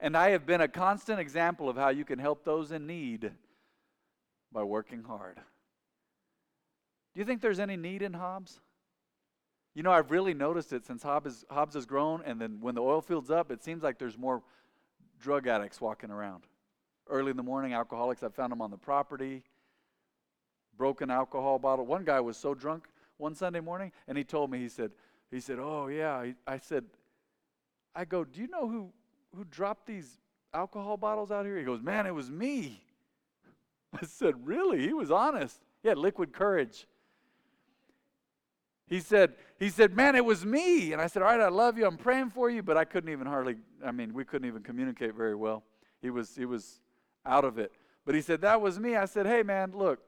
And 0.00 0.16
I 0.16 0.30
have 0.30 0.46
been 0.46 0.60
a 0.60 0.68
constant 0.68 1.20
example 1.20 1.68
of 1.68 1.76
how 1.76 1.88
you 1.88 2.04
can 2.04 2.18
help 2.18 2.44
those 2.44 2.70
in 2.70 2.86
need 2.86 3.32
by 4.52 4.62
working 4.62 5.02
hard. 5.02 5.36
Do 5.36 7.20
you 7.20 7.24
think 7.24 7.40
there's 7.40 7.60
any 7.60 7.76
need 7.76 8.02
in 8.02 8.12
Hobbs? 8.12 8.60
You 9.74 9.82
know, 9.82 9.92
I've 9.92 10.10
really 10.10 10.34
noticed 10.34 10.72
it 10.72 10.86
since 10.86 11.02
Hobbs, 11.02 11.44
Hobbs 11.50 11.74
has 11.74 11.86
grown, 11.86 12.22
and 12.24 12.40
then 12.40 12.58
when 12.60 12.74
the 12.74 12.82
oil 12.82 13.00
field's 13.00 13.30
up, 13.30 13.50
it 13.50 13.62
seems 13.62 13.82
like 13.82 13.98
there's 13.98 14.18
more 14.18 14.42
drug 15.20 15.46
addicts 15.46 15.80
walking 15.80 16.10
around. 16.10 16.44
early 17.08 17.30
in 17.30 17.36
the 17.36 17.42
morning, 17.42 17.72
alcoholics. 17.72 18.22
I've 18.22 18.34
found 18.34 18.52
them 18.52 18.60
on 18.60 18.70
the 18.70 18.76
property. 18.76 19.44
Broken 20.76 21.10
alcohol 21.10 21.58
bottle. 21.58 21.86
One 21.86 22.04
guy 22.04 22.20
was 22.20 22.36
so 22.36 22.54
drunk 22.54 22.88
one 23.18 23.34
Sunday 23.34 23.60
morning, 23.60 23.92
and 24.08 24.16
he 24.16 24.24
told 24.24 24.50
me, 24.50 24.58
he 24.58 24.68
said, 24.68 24.90
he 25.30 25.40
said, 25.40 25.58
oh 25.58 25.88
yeah. 25.88 26.32
I 26.46 26.58
said, 26.58 26.84
I 27.94 28.04
go, 28.04 28.24
do 28.24 28.40
you 28.40 28.48
know 28.48 28.68
who 28.68 28.90
who 29.36 29.44
dropped 29.44 29.86
these 29.86 30.18
alcohol 30.54 30.96
bottles 30.96 31.30
out 31.30 31.44
here? 31.44 31.58
He 31.58 31.64
goes, 31.64 31.82
man, 31.82 32.06
it 32.06 32.14
was 32.14 32.30
me. 32.30 32.82
I 33.92 34.04
said, 34.06 34.34
really? 34.46 34.80
He 34.80 34.92
was 34.92 35.10
honest. 35.10 35.60
He 35.82 35.88
had 35.88 35.98
liquid 35.98 36.32
courage. 36.32 36.86
He 38.88 39.00
said, 39.00 39.34
he 39.58 39.68
said, 39.68 39.96
man, 39.96 40.14
it 40.14 40.24
was 40.24 40.46
me. 40.46 40.92
And 40.92 41.02
I 41.02 41.08
said, 41.08 41.22
all 41.22 41.28
right, 41.28 41.40
I 41.40 41.48
love 41.48 41.76
you. 41.76 41.86
I'm 41.86 41.96
praying 41.96 42.30
for 42.30 42.48
you. 42.48 42.62
But 42.62 42.76
I 42.76 42.84
couldn't 42.84 43.10
even 43.10 43.26
hardly, 43.26 43.56
I 43.84 43.90
mean, 43.90 44.14
we 44.14 44.24
couldn't 44.24 44.46
even 44.46 44.62
communicate 44.62 45.14
very 45.14 45.34
well. 45.34 45.64
He 46.00 46.10
was, 46.10 46.36
he 46.36 46.44
was 46.44 46.80
out 47.24 47.44
of 47.44 47.58
it. 47.58 47.72
But 48.04 48.14
he 48.14 48.20
said, 48.20 48.40
that 48.42 48.60
was 48.60 48.78
me. 48.78 48.94
I 48.94 49.06
said, 49.06 49.26
hey, 49.26 49.42
man, 49.42 49.72
look, 49.74 50.00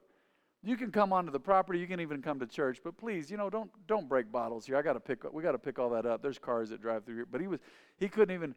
you 0.62 0.76
can 0.76 0.90
come 0.90 1.12
onto 1.12 1.30
the 1.30 1.40
property. 1.40 1.78
You 1.78 1.86
can 1.86 2.00
even 2.00 2.20
come 2.20 2.40
to 2.40 2.46
church. 2.46 2.80
But 2.82 2.96
please, 2.96 3.30
you 3.30 3.36
know, 3.36 3.48
don't, 3.48 3.70
don't 3.86 4.08
break 4.08 4.30
bottles 4.32 4.66
here. 4.66 4.76
I 4.76 4.82
got 4.82 4.94
to 4.94 5.00
pick, 5.00 5.30
we 5.32 5.42
got 5.42 5.52
to 5.52 5.58
pick 5.58 5.78
all 5.78 5.90
that 5.90 6.06
up. 6.06 6.22
There's 6.22 6.38
cars 6.38 6.70
that 6.70 6.82
drive 6.82 7.04
through 7.04 7.16
here. 7.16 7.26
But 7.30 7.40
he 7.40 7.46
was, 7.46 7.60
he 7.96 8.08
couldn't 8.08 8.34
even, 8.34 8.54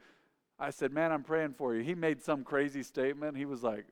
I 0.58 0.72
said, 0.72 0.92
man, 0.92 1.12
I'm 1.12 1.24
praying 1.24 1.54
for 1.54 1.76
you. 1.76 1.84
He 1.84 1.96
made 1.96 2.22
some 2.22 2.44
crazy 2.44 2.84
statement. 2.84 3.38
He 3.38 3.46
was 3.46 3.64
like, 3.64 3.86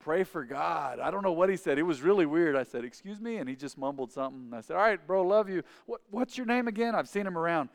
pray 0.00 0.24
for 0.24 0.44
God. 0.44 0.98
I 0.98 1.10
don't 1.10 1.22
know 1.22 1.32
what 1.32 1.48
he 1.48 1.56
said. 1.56 1.78
It 1.78 1.82
was 1.84 2.02
really 2.02 2.26
weird. 2.26 2.56
I 2.56 2.64
said, 2.64 2.84
Excuse 2.84 3.20
me? 3.20 3.36
And 3.36 3.48
he 3.48 3.54
just 3.54 3.78
mumbled 3.78 4.10
something. 4.10 4.52
I 4.56 4.62
said, 4.62 4.76
All 4.76 4.82
right, 4.82 5.06
bro, 5.06 5.22
love 5.22 5.48
you. 5.48 5.62
What, 5.86 6.00
what's 6.10 6.36
your 6.36 6.46
name 6.46 6.66
again? 6.66 6.94
I've 6.94 7.08
seen 7.08 7.26
him 7.26 7.38
around. 7.38 7.68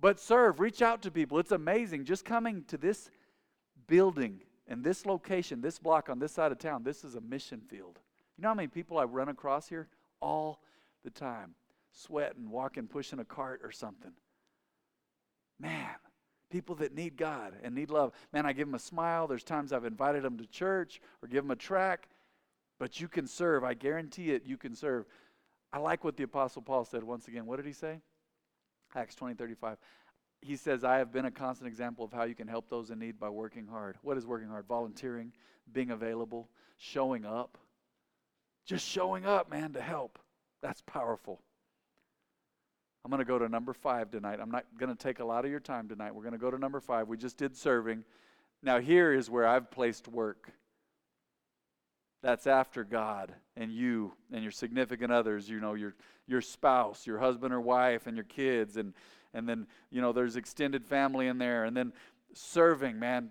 But 0.00 0.20
serve, 0.20 0.60
reach 0.60 0.82
out 0.82 1.00
to 1.02 1.10
people. 1.10 1.38
It's 1.38 1.52
amazing. 1.52 2.04
Just 2.04 2.24
coming 2.24 2.64
to 2.68 2.76
this 2.76 3.10
building 3.86 4.40
and 4.66 4.84
this 4.84 5.06
location, 5.06 5.60
this 5.60 5.78
block 5.78 6.10
on 6.10 6.18
this 6.18 6.32
side 6.32 6.52
of 6.52 6.58
town, 6.58 6.82
this 6.82 7.04
is 7.04 7.14
a 7.14 7.20
mission 7.20 7.62
field. 7.68 8.00
You 8.36 8.42
know 8.42 8.48
how 8.48 8.54
many 8.54 8.68
people 8.68 8.98
I 8.98 9.04
run 9.04 9.28
across 9.28 9.68
here? 9.68 9.88
All 10.20 10.60
the 11.04 11.10
time. 11.10 11.54
Sweating, 11.92 12.50
walking, 12.50 12.88
pushing 12.88 13.18
a 13.20 13.24
cart 13.24 13.60
or 13.62 13.70
something. 13.70 14.12
Man, 15.60 15.94
people 16.50 16.74
that 16.76 16.94
need 16.94 17.16
God 17.16 17.54
and 17.62 17.74
need 17.74 17.90
love. 17.90 18.12
Man, 18.32 18.46
I 18.46 18.52
give 18.52 18.66
them 18.66 18.74
a 18.74 18.80
smile. 18.80 19.26
There's 19.26 19.44
times 19.44 19.72
I've 19.72 19.84
invited 19.84 20.22
them 20.22 20.38
to 20.38 20.46
church 20.46 21.00
or 21.22 21.28
give 21.28 21.44
them 21.44 21.52
a 21.52 21.56
track, 21.56 22.08
but 22.78 23.00
you 23.00 23.06
can 23.06 23.26
serve. 23.26 23.62
I 23.62 23.74
guarantee 23.74 24.32
it, 24.32 24.44
you 24.46 24.56
can 24.56 24.74
serve. 24.74 25.06
I 25.72 25.78
like 25.78 26.04
what 26.04 26.16
the 26.16 26.24
Apostle 26.24 26.62
Paul 26.62 26.84
said 26.84 27.04
once 27.04 27.28
again. 27.28 27.46
What 27.46 27.56
did 27.56 27.66
he 27.66 27.72
say? 27.72 28.00
Acts 28.94 29.14
20 29.14 29.34
35. 29.34 29.78
He 30.40 30.56
says, 30.56 30.84
I 30.84 30.98
have 30.98 31.12
been 31.12 31.24
a 31.24 31.30
constant 31.30 31.68
example 31.68 32.04
of 32.04 32.12
how 32.12 32.24
you 32.24 32.34
can 32.34 32.48
help 32.48 32.68
those 32.68 32.90
in 32.90 32.98
need 32.98 33.18
by 33.18 33.30
working 33.30 33.66
hard. 33.66 33.96
What 34.02 34.18
is 34.18 34.26
working 34.26 34.48
hard? 34.48 34.66
Volunteering, 34.66 35.32
being 35.72 35.90
available, 35.90 36.50
showing 36.76 37.24
up. 37.24 37.56
Just 38.66 38.86
showing 38.86 39.26
up, 39.26 39.50
man, 39.50 39.72
to 39.74 39.80
help. 39.80 40.18
That's 40.62 40.82
powerful. 40.82 41.40
I'm 43.04 43.10
going 43.10 43.18
to 43.18 43.26
go 43.26 43.38
to 43.38 43.48
number 43.48 43.74
five 43.74 44.10
tonight. 44.10 44.38
I'm 44.40 44.50
not 44.50 44.64
going 44.78 44.94
to 44.94 45.00
take 45.00 45.18
a 45.18 45.24
lot 45.24 45.44
of 45.44 45.50
your 45.50 45.60
time 45.60 45.88
tonight. 45.88 46.14
We're 46.14 46.22
going 46.22 46.32
to 46.32 46.38
go 46.38 46.50
to 46.50 46.58
number 46.58 46.80
five. 46.80 47.06
We 47.06 47.18
just 47.18 47.36
did 47.36 47.54
serving. 47.54 48.04
Now, 48.62 48.80
here 48.80 49.12
is 49.12 49.28
where 49.28 49.46
I've 49.46 49.70
placed 49.70 50.08
work. 50.08 50.52
That's 52.22 52.46
after 52.46 52.82
God 52.82 53.34
and 53.54 53.70
you 53.70 54.12
and 54.32 54.42
your 54.42 54.52
significant 54.52 55.12
others, 55.12 55.50
you 55.50 55.60
know, 55.60 55.74
your, 55.74 55.94
your 56.26 56.40
spouse, 56.40 57.06
your 57.06 57.18
husband 57.18 57.52
or 57.52 57.60
wife, 57.60 58.06
and 58.06 58.16
your 58.16 58.24
kids. 58.24 58.78
And, 58.78 58.94
and 59.34 59.46
then, 59.46 59.66
you 59.90 60.00
know, 60.00 60.12
there's 60.12 60.36
extended 60.36 60.86
family 60.86 61.26
in 61.26 61.36
there. 61.36 61.64
And 61.64 61.76
then 61.76 61.92
serving, 62.32 62.98
man, 62.98 63.28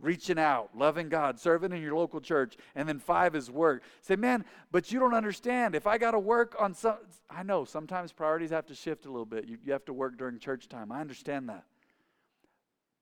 reaching 0.00 0.38
out, 0.38 0.70
loving 0.76 1.08
God, 1.08 1.40
serving 1.40 1.72
in 1.72 1.80
your 1.80 1.94
local 1.94 2.20
church, 2.20 2.56
and 2.74 2.88
then 2.88 2.98
five 2.98 3.34
is 3.34 3.50
work. 3.50 3.82
Say, 4.02 4.16
man, 4.16 4.44
but 4.70 4.92
you 4.92 5.00
don't 5.00 5.14
understand. 5.14 5.74
If 5.74 5.86
I 5.86 5.98
got 5.98 6.10
to 6.10 6.18
work 6.18 6.54
on 6.58 6.74
some, 6.74 6.96
I 7.30 7.42
know 7.42 7.64
sometimes 7.64 8.12
priorities 8.12 8.50
have 8.50 8.66
to 8.66 8.74
shift 8.74 9.06
a 9.06 9.10
little 9.10 9.26
bit. 9.26 9.46
You, 9.46 9.58
you 9.64 9.72
have 9.72 9.84
to 9.86 9.92
work 9.92 10.18
during 10.18 10.38
church 10.38 10.68
time. 10.68 10.92
I 10.92 11.00
understand 11.00 11.48
that. 11.48 11.64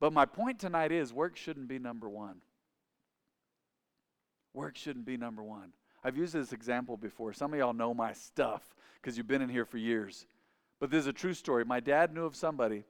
But 0.00 0.12
my 0.12 0.26
point 0.26 0.58
tonight 0.58 0.92
is 0.92 1.12
work 1.12 1.36
shouldn't 1.36 1.68
be 1.68 1.78
number 1.78 2.08
one. 2.08 2.36
Work 4.52 4.76
shouldn't 4.76 5.06
be 5.06 5.16
number 5.16 5.42
one. 5.42 5.72
I've 6.04 6.16
used 6.16 6.34
this 6.34 6.52
example 6.52 6.96
before. 6.96 7.32
Some 7.32 7.52
of 7.52 7.58
y'all 7.58 7.72
know 7.72 7.94
my 7.94 8.12
stuff 8.12 8.62
because 9.00 9.16
you've 9.16 9.26
been 9.26 9.42
in 9.42 9.48
here 9.48 9.64
for 9.64 9.78
years. 9.78 10.26
But 10.78 10.90
this 10.90 11.00
is 11.00 11.06
a 11.06 11.12
true 11.12 11.34
story. 11.34 11.64
My 11.64 11.80
dad 11.80 12.14
knew 12.14 12.24
of 12.24 12.36
somebody 12.36 12.84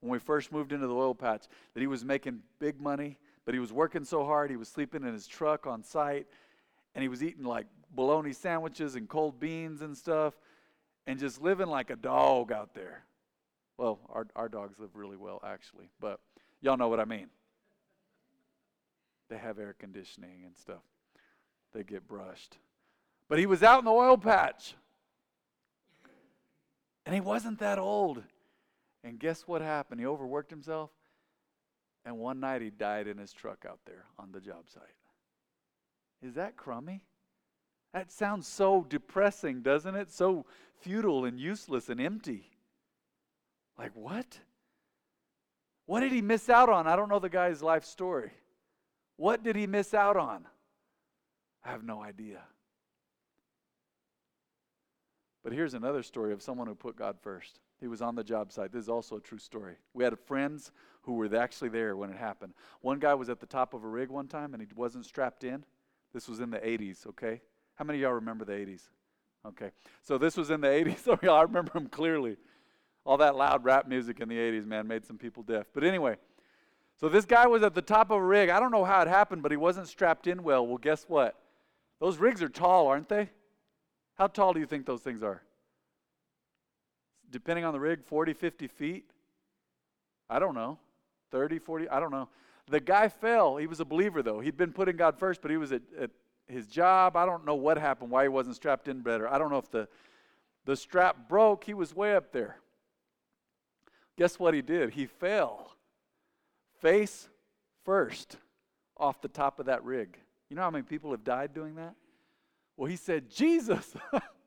when 0.00 0.12
we 0.12 0.18
first 0.18 0.52
moved 0.52 0.72
into 0.72 0.86
the 0.86 0.94
oil 0.94 1.14
patch 1.14 1.46
that 1.74 1.80
he 1.80 1.86
was 1.86 2.04
making 2.04 2.40
big 2.58 2.80
money 2.80 3.18
but 3.44 3.54
he 3.54 3.60
was 3.60 3.72
working 3.72 4.04
so 4.04 4.24
hard, 4.24 4.50
he 4.50 4.56
was 4.56 4.68
sleeping 4.68 5.02
in 5.02 5.12
his 5.12 5.26
truck 5.26 5.66
on 5.66 5.82
site, 5.82 6.26
and 6.94 7.02
he 7.02 7.08
was 7.08 7.22
eating 7.22 7.44
like 7.44 7.66
bologna 7.94 8.32
sandwiches 8.32 8.94
and 8.94 9.08
cold 9.08 9.40
beans 9.40 9.82
and 9.82 9.96
stuff, 9.96 10.34
and 11.06 11.18
just 11.18 11.40
living 11.40 11.66
like 11.66 11.90
a 11.90 11.96
dog 11.96 12.52
out 12.52 12.74
there. 12.74 13.04
Well, 13.78 13.98
our, 14.10 14.26
our 14.36 14.48
dogs 14.48 14.78
live 14.78 14.94
really 14.94 15.16
well, 15.16 15.40
actually, 15.44 15.90
but 16.00 16.20
y'all 16.60 16.76
know 16.76 16.88
what 16.88 17.00
I 17.00 17.04
mean. 17.04 17.28
They 19.28 19.38
have 19.38 19.58
air 19.58 19.74
conditioning 19.78 20.42
and 20.44 20.56
stuff, 20.56 20.82
they 21.74 21.82
get 21.82 22.06
brushed. 22.06 22.58
But 23.28 23.38
he 23.38 23.46
was 23.46 23.62
out 23.62 23.78
in 23.78 23.84
the 23.86 23.90
oil 23.90 24.18
patch. 24.18 24.74
And 27.04 27.14
he 27.14 27.20
wasn't 27.20 27.58
that 27.60 27.78
old. 27.78 28.22
And 29.02 29.18
guess 29.18 29.42
what 29.48 29.60
happened? 29.62 30.00
He 30.00 30.06
overworked 30.06 30.50
himself 30.50 30.90
and 32.04 32.18
one 32.18 32.40
night 32.40 32.62
he 32.62 32.70
died 32.70 33.06
in 33.06 33.18
his 33.18 33.32
truck 33.32 33.64
out 33.68 33.80
there 33.86 34.04
on 34.18 34.32
the 34.32 34.40
job 34.40 34.68
site. 34.68 34.82
Is 36.22 36.34
that 36.34 36.56
crummy? 36.56 37.04
That 37.92 38.10
sounds 38.10 38.46
so 38.46 38.86
depressing, 38.88 39.62
doesn't 39.62 39.94
it? 39.94 40.10
So 40.10 40.46
futile 40.80 41.24
and 41.24 41.38
useless 41.38 41.88
and 41.88 42.00
empty. 42.00 42.50
Like, 43.78 43.92
what? 43.94 44.38
What 45.86 46.00
did 46.00 46.12
he 46.12 46.22
miss 46.22 46.48
out 46.48 46.68
on? 46.68 46.86
I 46.86 46.96
don't 46.96 47.08
know 47.08 47.18
the 47.18 47.28
guy's 47.28 47.62
life 47.62 47.84
story. 47.84 48.30
What 49.16 49.42
did 49.42 49.56
he 49.56 49.66
miss 49.66 49.94
out 49.94 50.16
on? 50.16 50.46
I 51.64 51.70
have 51.70 51.84
no 51.84 52.02
idea. 52.02 52.40
But 55.44 55.52
here's 55.52 55.74
another 55.74 56.02
story 56.02 56.32
of 56.32 56.42
someone 56.42 56.68
who 56.68 56.74
put 56.74 56.96
God 56.96 57.16
first. 57.20 57.58
He 57.82 57.88
was 57.88 58.00
on 58.00 58.14
the 58.14 58.22
job 58.22 58.52
site. 58.52 58.70
This 58.70 58.84
is 58.84 58.88
also 58.88 59.16
a 59.16 59.20
true 59.20 59.38
story. 59.38 59.74
We 59.92 60.04
had 60.04 60.16
friends 60.16 60.70
who 61.02 61.14
were 61.14 61.36
actually 61.36 61.70
there 61.70 61.96
when 61.96 62.10
it 62.10 62.16
happened. 62.16 62.54
One 62.80 63.00
guy 63.00 63.12
was 63.14 63.28
at 63.28 63.40
the 63.40 63.46
top 63.46 63.74
of 63.74 63.82
a 63.82 63.88
rig 63.88 64.08
one 64.08 64.28
time 64.28 64.54
and 64.54 64.62
he 64.62 64.68
wasn't 64.76 65.04
strapped 65.04 65.42
in. 65.42 65.64
This 66.14 66.28
was 66.28 66.38
in 66.38 66.50
the 66.50 66.58
80s, 66.58 67.08
okay? 67.08 67.40
How 67.74 67.84
many 67.84 67.98
of 67.98 68.02
y'all 68.02 68.12
remember 68.12 68.44
the 68.44 68.52
80s? 68.52 68.82
Okay. 69.44 69.72
So 70.00 70.16
this 70.16 70.36
was 70.36 70.50
in 70.50 70.60
the 70.60 70.68
80s. 70.68 70.98
Some 71.00 71.14
of 71.14 71.22
y'all, 71.24 71.34
I 71.34 71.42
remember 71.42 71.76
him 71.76 71.88
clearly. 71.88 72.36
All 73.04 73.16
that 73.16 73.34
loud 73.34 73.64
rap 73.64 73.88
music 73.88 74.20
in 74.20 74.28
the 74.28 74.38
80s, 74.38 74.64
man, 74.64 74.86
made 74.86 75.04
some 75.04 75.18
people 75.18 75.42
deaf. 75.42 75.66
But 75.74 75.82
anyway, 75.82 76.18
so 77.00 77.08
this 77.08 77.24
guy 77.24 77.48
was 77.48 77.64
at 77.64 77.74
the 77.74 77.82
top 77.82 78.12
of 78.12 78.18
a 78.18 78.24
rig. 78.24 78.48
I 78.48 78.60
don't 78.60 78.70
know 78.70 78.84
how 78.84 79.02
it 79.02 79.08
happened, 79.08 79.42
but 79.42 79.50
he 79.50 79.56
wasn't 79.56 79.88
strapped 79.88 80.28
in 80.28 80.44
well. 80.44 80.64
Well, 80.64 80.78
guess 80.78 81.06
what? 81.08 81.34
Those 81.98 82.18
rigs 82.18 82.44
are 82.44 82.48
tall, 82.48 82.86
aren't 82.86 83.08
they? 83.08 83.30
How 84.14 84.28
tall 84.28 84.52
do 84.52 84.60
you 84.60 84.66
think 84.66 84.86
those 84.86 85.00
things 85.00 85.24
are? 85.24 85.42
Depending 87.32 87.64
on 87.64 87.72
the 87.72 87.80
rig, 87.80 88.04
40, 88.04 88.34
50 88.34 88.68
feet? 88.68 89.10
I 90.30 90.38
don't 90.38 90.54
know. 90.54 90.78
30, 91.32 91.58
40, 91.58 91.88
I 91.88 91.98
don't 91.98 92.12
know. 92.12 92.28
The 92.68 92.78
guy 92.78 93.08
fell. 93.08 93.56
He 93.56 93.66
was 93.66 93.80
a 93.80 93.84
believer, 93.84 94.22
though. 94.22 94.38
He'd 94.38 94.56
been 94.56 94.72
putting 94.72 94.96
God 94.96 95.18
first, 95.18 95.42
but 95.42 95.50
he 95.50 95.56
was 95.56 95.72
at, 95.72 95.82
at 95.98 96.10
his 96.46 96.66
job. 96.66 97.16
I 97.16 97.26
don't 97.26 97.44
know 97.44 97.54
what 97.54 97.78
happened, 97.78 98.10
why 98.10 98.22
he 98.22 98.28
wasn't 98.28 98.54
strapped 98.54 98.86
in 98.86 99.00
better. 99.00 99.26
I 99.26 99.38
don't 99.38 99.50
know 99.50 99.58
if 99.58 99.70
the, 99.70 99.88
the 100.66 100.76
strap 100.76 101.28
broke. 101.28 101.64
He 101.64 101.74
was 101.74 101.96
way 101.96 102.14
up 102.14 102.32
there. 102.32 102.56
Guess 104.16 104.38
what 104.38 104.54
he 104.54 104.62
did? 104.62 104.90
He 104.90 105.06
fell 105.06 105.74
face 106.80 107.28
first 107.84 108.36
off 108.96 109.20
the 109.22 109.28
top 109.28 109.58
of 109.58 109.66
that 109.66 109.82
rig. 109.84 110.18
You 110.50 110.56
know 110.56 110.62
how 110.62 110.70
many 110.70 110.82
people 110.82 111.12
have 111.12 111.24
died 111.24 111.54
doing 111.54 111.76
that? 111.76 111.94
Well, 112.76 112.90
he 112.90 112.96
said, 112.96 113.30
Jesus. 113.30 113.94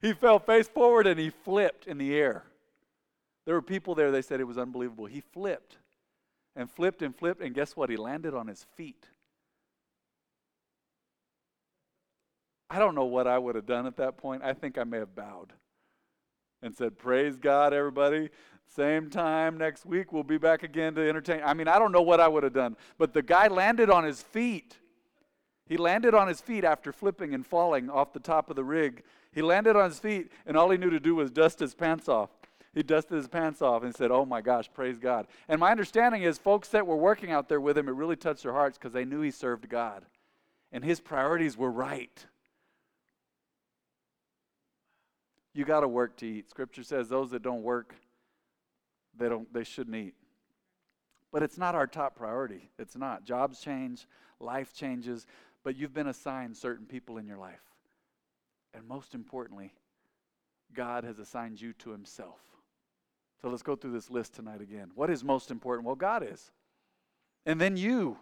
he 0.00 0.12
fell 0.12 0.38
face 0.38 0.68
forward 0.68 1.06
and 1.06 1.18
he 1.18 1.30
flipped 1.30 1.86
in 1.86 1.98
the 1.98 2.14
air. 2.14 2.44
There 3.44 3.54
were 3.54 3.62
people 3.62 3.94
there, 3.94 4.10
they 4.10 4.22
said 4.22 4.40
it 4.40 4.44
was 4.44 4.58
unbelievable. 4.58 5.06
He 5.06 5.20
flipped 5.20 5.78
and 6.54 6.70
flipped 6.70 7.02
and 7.02 7.16
flipped, 7.16 7.40
and 7.40 7.54
guess 7.54 7.76
what? 7.76 7.88
He 7.88 7.96
landed 7.96 8.34
on 8.34 8.46
his 8.46 8.66
feet. 8.76 9.06
I 12.70 12.78
don't 12.78 12.94
know 12.94 13.06
what 13.06 13.26
I 13.26 13.38
would 13.38 13.54
have 13.54 13.66
done 13.66 13.86
at 13.86 13.96
that 13.96 14.18
point. 14.18 14.42
I 14.44 14.52
think 14.52 14.76
I 14.76 14.84
may 14.84 14.98
have 14.98 15.14
bowed 15.14 15.52
and 16.62 16.76
said, 16.76 16.98
Praise 16.98 17.36
God, 17.36 17.72
everybody. 17.72 18.28
Same 18.66 19.08
time 19.08 19.56
next 19.56 19.86
week, 19.86 20.12
we'll 20.12 20.22
be 20.22 20.36
back 20.36 20.62
again 20.62 20.94
to 20.96 21.08
entertain. 21.08 21.40
I 21.42 21.54
mean, 21.54 21.68
I 21.68 21.78
don't 21.78 21.92
know 21.92 22.02
what 22.02 22.20
I 22.20 22.28
would 22.28 22.42
have 22.42 22.52
done, 22.52 22.76
but 22.98 23.14
the 23.14 23.22
guy 23.22 23.48
landed 23.48 23.88
on 23.88 24.04
his 24.04 24.20
feet. 24.20 24.76
He 25.68 25.76
landed 25.76 26.14
on 26.14 26.28
his 26.28 26.40
feet 26.40 26.64
after 26.64 26.92
flipping 26.92 27.34
and 27.34 27.46
falling 27.46 27.90
off 27.90 28.12
the 28.12 28.20
top 28.20 28.48
of 28.48 28.56
the 28.56 28.64
rig. 28.64 29.02
He 29.32 29.42
landed 29.42 29.76
on 29.76 29.90
his 29.90 29.98
feet, 29.98 30.32
and 30.46 30.56
all 30.56 30.70
he 30.70 30.78
knew 30.78 30.90
to 30.90 30.98
do 30.98 31.14
was 31.14 31.30
dust 31.30 31.60
his 31.60 31.74
pants 31.74 32.08
off. 32.08 32.30
he 32.74 32.82
dusted 32.82 33.16
his 33.16 33.28
pants 33.28 33.60
off 33.60 33.82
and 33.82 33.94
said, 33.94 34.10
Oh 34.10 34.24
my 34.24 34.40
gosh, 34.40 34.70
praise 34.72 34.98
God. 34.98 35.26
And 35.48 35.60
my 35.60 35.70
understanding 35.70 36.22
is, 36.22 36.38
folks 36.38 36.68
that 36.68 36.86
were 36.86 36.96
working 36.96 37.30
out 37.30 37.48
there 37.48 37.60
with 37.60 37.76
him, 37.76 37.88
it 37.88 37.92
really 37.92 38.16
touched 38.16 38.44
their 38.44 38.52
hearts 38.52 38.78
because 38.78 38.92
they 38.92 39.04
knew 39.04 39.20
he 39.20 39.30
served 39.30 39.68
God. 39.68 40.04
And 40.72 40.82
his 40.82 41.00
priorities 41.00 41.56
were 41.56 41.70
right. 41.70 42.24
You 45.52 45.64
got 45.64 45.80
to 45.80 45.88
work 45.88 46.16
to 46.18 46.26
eat. 46.26 46.48
Scripture 46.48 46.82
says 46.82 47.08
those 47.08 47.30
that 47.32 47.42
don't 47.42 47.62
work, 47.62 47.94
they 49.18 49.28
don't 49.28 49.52
they 49.52 49.64
shouldn't 49.64 49.96
eat. 49.96 50.14
But 51.32 51.42
it's 51.42 51.58
not 51.58 51.74
our 51.74 51.86
top 51.86 52.16
priority. 52.16 52.70
It's 52.78 52.96
not. 52.96 53.24
Jobs 53.24 53.60
change, 53.60 54.06
life 54.40 54.72
changes, 54.72 55.26
but 55.68 55.76
you've 55.76 55.92
been 55.92 56.06
assigned 56.06 56.56
certain 56.56 56.86
people 56.86 57.18
in 57.18 57.26
your 57.26 57.36
life. 57.36 57.60
And 58.72 58.88
most 58.88 59.14
importantly, 59.14 59.74
God 60.74 61.04
has 61.04 61.18
assigned 61.18 61.60
you 61.60 61.74
to 61.74 61.90
himself. 61.90 62.40
So 63.42 63.50
let's 63.50 63.62
go 63.62 63.76
through 63.76 63.92
this 63.92 64.10
list 64.10 64.34
tonight 64.34 64.62
again. 64.62 64.92
What 64.94 65.10
is 65.10 65.22
most 65.22 65.50
important? 65.50 65.84
Well, 65.84 65.94
God 65.94 66.26
is. 66.26 66.50
And 67.44 67.60
then 67.60 67.76
you. 67.76 68.16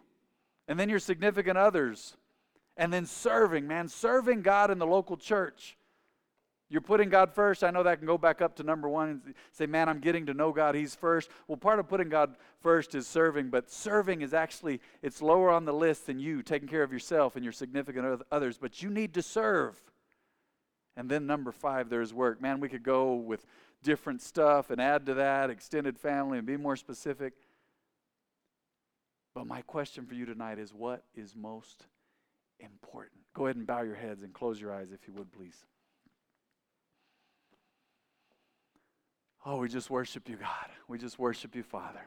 And 0.67 0.77
then 0.77 0.89
your 0.89 0.99
significant 0.99 1.57
others. 1.57 2.17
And 2.77 2.93
then 2.93 3.07
serving, 3.07 3.69
man, 3.69 3.87
serving 3.87 4.43
God 4.43 4.73
in 4.73 4.81
the 4.81 4.85
local 4.85 5.17
church. 5.17 5.77
You're 6.69 6.81
putting 6.81 7.09
God 7.09 7.33
first. 7.33 7.63
I 7.63 7.71
know 7.71 7.85
that 7.85 7.99
can 7.99 8.07
go 8.07 8.19
back 8.19 8.43
up 8.43 8.57
to 8.57 8.65
number 8.65 8.89
one 8.89 9.09
and 9.09 9.35
say, 9.53 9.67
man, 9.67 9.89
I'm 9.89 10.01
getting 10.01 10.27
to 10.27 10.35
know 10.35 10.51
God. 10.53 10.75
He's 10.75 10.97
first. 10.97 11.31
Well, 11.47 11.57
part 11.57 11.79
of 11.79 11.89
putting 11.89 12.09
God 12.09 12.37
first 12.61 12.97
is 12.97 13.07
serving, 13.07 13.51
but 13.51 13.71
serving 13.71 14.23
is 14.23 14.35
actually, 14.35 14.81
it's 15.01 15.23
lower 15.23 15.51
on 15.51 15.65
the 15.65 15.73
list 15.73 16.07
than 16.07 16.19
you, 16.19 16.43
taking 16.43 16.67
care 16.67 16.83
of 16.83 16.93
yourself 16.93 17.37
and 17.37 17.45
your 17.45 17.53
significant 17.53 18.23
others, 18.33 18.59
but 18.59 18.83
you 18.83 18.91
need 18.91 19.15
to 19.15 19.23
serve. 19.23 19.81
And 20.97 21.09
then 21.09 21.27
number 21.27 21.53
five, 21.53 21.89
there's 21.89 22.13
work. 22.13 22.41
Man, 22.41 22.59
we 22.59 22.69
could 22.69 22.83
go 22.83 23.15
with 23.15 23.47
different 23.85 24.21
stuff 24.21 24.71
and 24.71 24.81
add 24.81 25.07
to 25.07 25.15
that, 25.15 25.51
extended 25.51 25.97
family, 25.99 26.39
and 26.39 26.47
be 26.47 26.57
more 26.57 26.75
specific. 26.75 27.35
But 29.37 29.47
my 29.47 29.61
question 29.63 30.07
for 30.07 30.15
you 30.15 30.25
tonight 30.25 30.59
is 30.59 30.75
what 30.75 31.05
is 31.15 31.37
most 31.37 31.87
important? 32.59 33.21
Go 33.35 33.45
ahead 33.45 33.57
and 33.57 33.67
bow 33.67 33.83
your 33.83 33.95
heads 33.95 34.23
and 34.23 34.33
close 34.33 34.61
your 34.61 34.75
eyes 34.75 34.91
if 34.91 35.07
you 35.07 35.13
would, 35.15 35.31
please. 35.31 35.65
Oh, 39.49 39.59
we 39.59 39.69
just 39.69 39.91
worship 39.91 40.29
you, 40.29 40.35
God. 40.35 40.71
We 40.89 40.99
just 40.99 41.21
worship 41.21 41.55
you, 41.55 41.63
Father. 41.63 42.01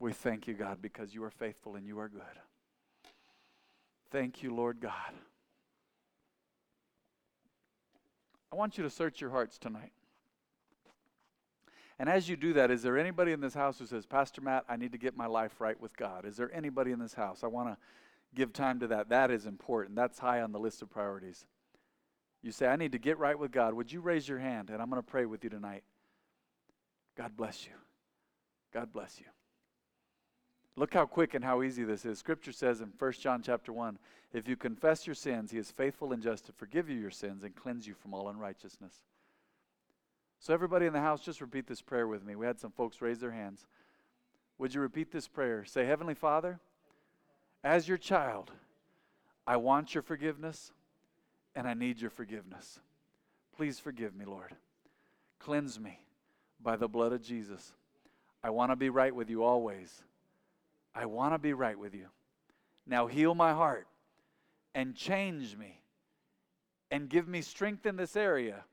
We 0.00 0.12
thank 0.12 0.48
you, 0.48 0.54
God, 0.54 0.82
because 0.82 1.14
you 1.14 1.22
are 1.22 1.30
faithful 1.30 1.76
and 1.76 1.86
you 1.86 2.00
are 2.00 2.08
good. 2.08 2.22
Thank 4.10 4.42
you, 4.42 4.52
Lord 4.52 4.80
God. 4.80 5.14
I 8.52 8.56
want 8.56 8.76
you 8.76 8.82
to 8.82 8.90
search 8.90 9.20
your 9.20 9.30
hearts 9.30 9.56
tonight. 9.56 9.92
And 12.00 12.08
as 12.08 12.28
you 12.28 12.36
do 12.36 12.52
that, 12.54 12.72
is 12.72 12.82
there 12.82 12.98
anybody 12.98 13.30
in 13.30 13.40
this 13.40 13.54
house 13.54 13.78
who 13.78 13.86
says, 13.86 14.04
Pastor 14.04 14.40
Matt, 14.40 14.64
I 14.68 14.76
need 14.76 14.90
to 14.90 14.98
get 14.98 15.16
my 15.16 15.26
life 15.26 15.60
right 15.60 15.80
with 15.80 15.96
God? 15.96 16.24
Is 16.24 16.36
there 16.36 16.52
anybody 16.52 16.90
in 16.90 16.98
this 16.98 17.14
house? 17.14 17.44
I 17.44 17.46
want 17.46 17.68
to 17.68 17.76
give 18.34 18.52
time 18.52 18.80
to 18.80 18.88
that. 18.88 19.10
That 19.10 19.30
is 19.30 19.46
important. 19.46 19.94
That's 19.94 20.18
high 20.18 20.42
on 20.42 20.50
the 20.50 20.58
list 20.58 20.82
of 20.82 20.90
priorities 20.90 21.46
you 22.42 22.52
say, 22.52 22.66
I 22.66 22.76
need 22.76 22.92
to 22.92 22.98
get 22.98 23.18
right 23.18 23.38
with 23.38 23.52
God, 23.52 23.74
would 23.74 23.92
you 23.92 24.00
raise 24.00 24.28
your 24.28 24.38
hand? 24.38 24.70
And 24.70 24.80
I'm 24.80 24.88
going 24.88 25.02
to 25.02 25.08
pray 25.08 25.26
with 25.26 25.44
you 25.44 25.50
tonight. 25.50 25.82
God 27.16 27.36
bless 27.36 27.66
you. 27.66 27.72
God 28.72 28.92
bless 28.92 29.20
you. 29.20 29.26
Look 30.76 30.94
how 30.94 31.04
quick 31.04 31.34
and 31.34 31.44
how 31.44 31.62
easy 31.62 31.84
this 31.84 32.04
is. 32.04 32.18
Scripture 32.18 32.52
says 32.52 32.80
in 32.80 32.92
1 32.98 33.12
John 33.12 33.42
chapter 33.42 33.72
1, 33.72 33.98
if 34.32 34.48
you 34.48 34.56
confess 34.56 35.06
your 35.06 35.14
sins, 35.14 35.50
he 35.50 35.58
is 35.58 35.70
faithful 35.70 36.12
and 36.12 36.22
just 36.22 36.46
to 36.46 36.52
forgive 36.52 36.88
you 36.88 36.96
your 36.96 37.10
sins 37.10 37.42
and 37.42 37.54
cleanse 37.54 37.86
you 37.86 37.94
from 37.94 38.14
all 38.14 38.28
unrighteousness. 38.28 38.94
So 40.38 40.54
everybody 40.54 40.86
in 40.86 40.94
the 40.94 41.00
house, 41.00 41.20
just 41.20 41.42
repeat 41.42 41.66
this 41.66 41.82
prayer 41.82 42.06
with 42.06 42.24
me. 42.24 42.34
We 42.36 42.46
had 42.46 42.58
some 42.58 42.70
folks 42.70 43.02
raise 43.02 43.18
their 43.18 43.32
hands. 43.32 43.66
Would 44.58 44.74
you 44.74 44.80
repeat 44.80 45.12
this 45.12 45.28
prayer? 45.28 45.64
Say, 45.66 45.84
Heavenly 45.84 46.14
Father, 46.14 46.60
as 47.62 47.88
your 47.88 47.98
child, 47.98 48.50
I 49.46 49.56
want 49.56 49.94
your 49.94 50.02
forgiveness 50.02 50.72
and 51.60 51.68
I 51.68 51.74
need 51.74 52.00
your 52.00 52.08
forgiveness. 52.08 52.80
Please 53.54 53.78
forgive 53.78 54.16
me, 54.16 54.24
Lord. 54.24 54.54
Cleanse 55.40 55.78
me 55.78 56.00
by 56.58 56.76
the 56.76 56.88
blood 56.88 57.12
of 57.12 57.20
Jesus. 57.20 57.74
I 58.42 58.48
want 58.48 58.72
to 58.72 58.76
be 58.76 58.88
right 58.88 59.14
with 59.14 59.28
you 59.28 59.44
always. 59.44 60.02
I 60.94 61.04
want 61.04 61.34
to 61.34 61.38
be 61.38 61.52
right 61.52 61.78
with 61.78 61.94
you. 61.94 62.06
Now 62.86 63.08
heal 63.08 63.34
my 63.34 63.52
heart 63.52 63.86
and 64.74 64.96
change 64.96 65.54
me 65.54 65.82
and 66.90 67.10
give 67.10 67.28
me 67.28 67.42
strength 67.42 67.84
in 67.84 67.96
this 67.96 68.16
area 68.16 68.64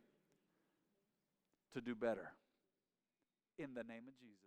to 1.73 1.81
do 1.81 1.93
better. 1.93 2.31
In 3.59 3.73
the 3.73 3.83
name 3.83 4.03
of 4.07 4.17
Jesus. 4.17 4.46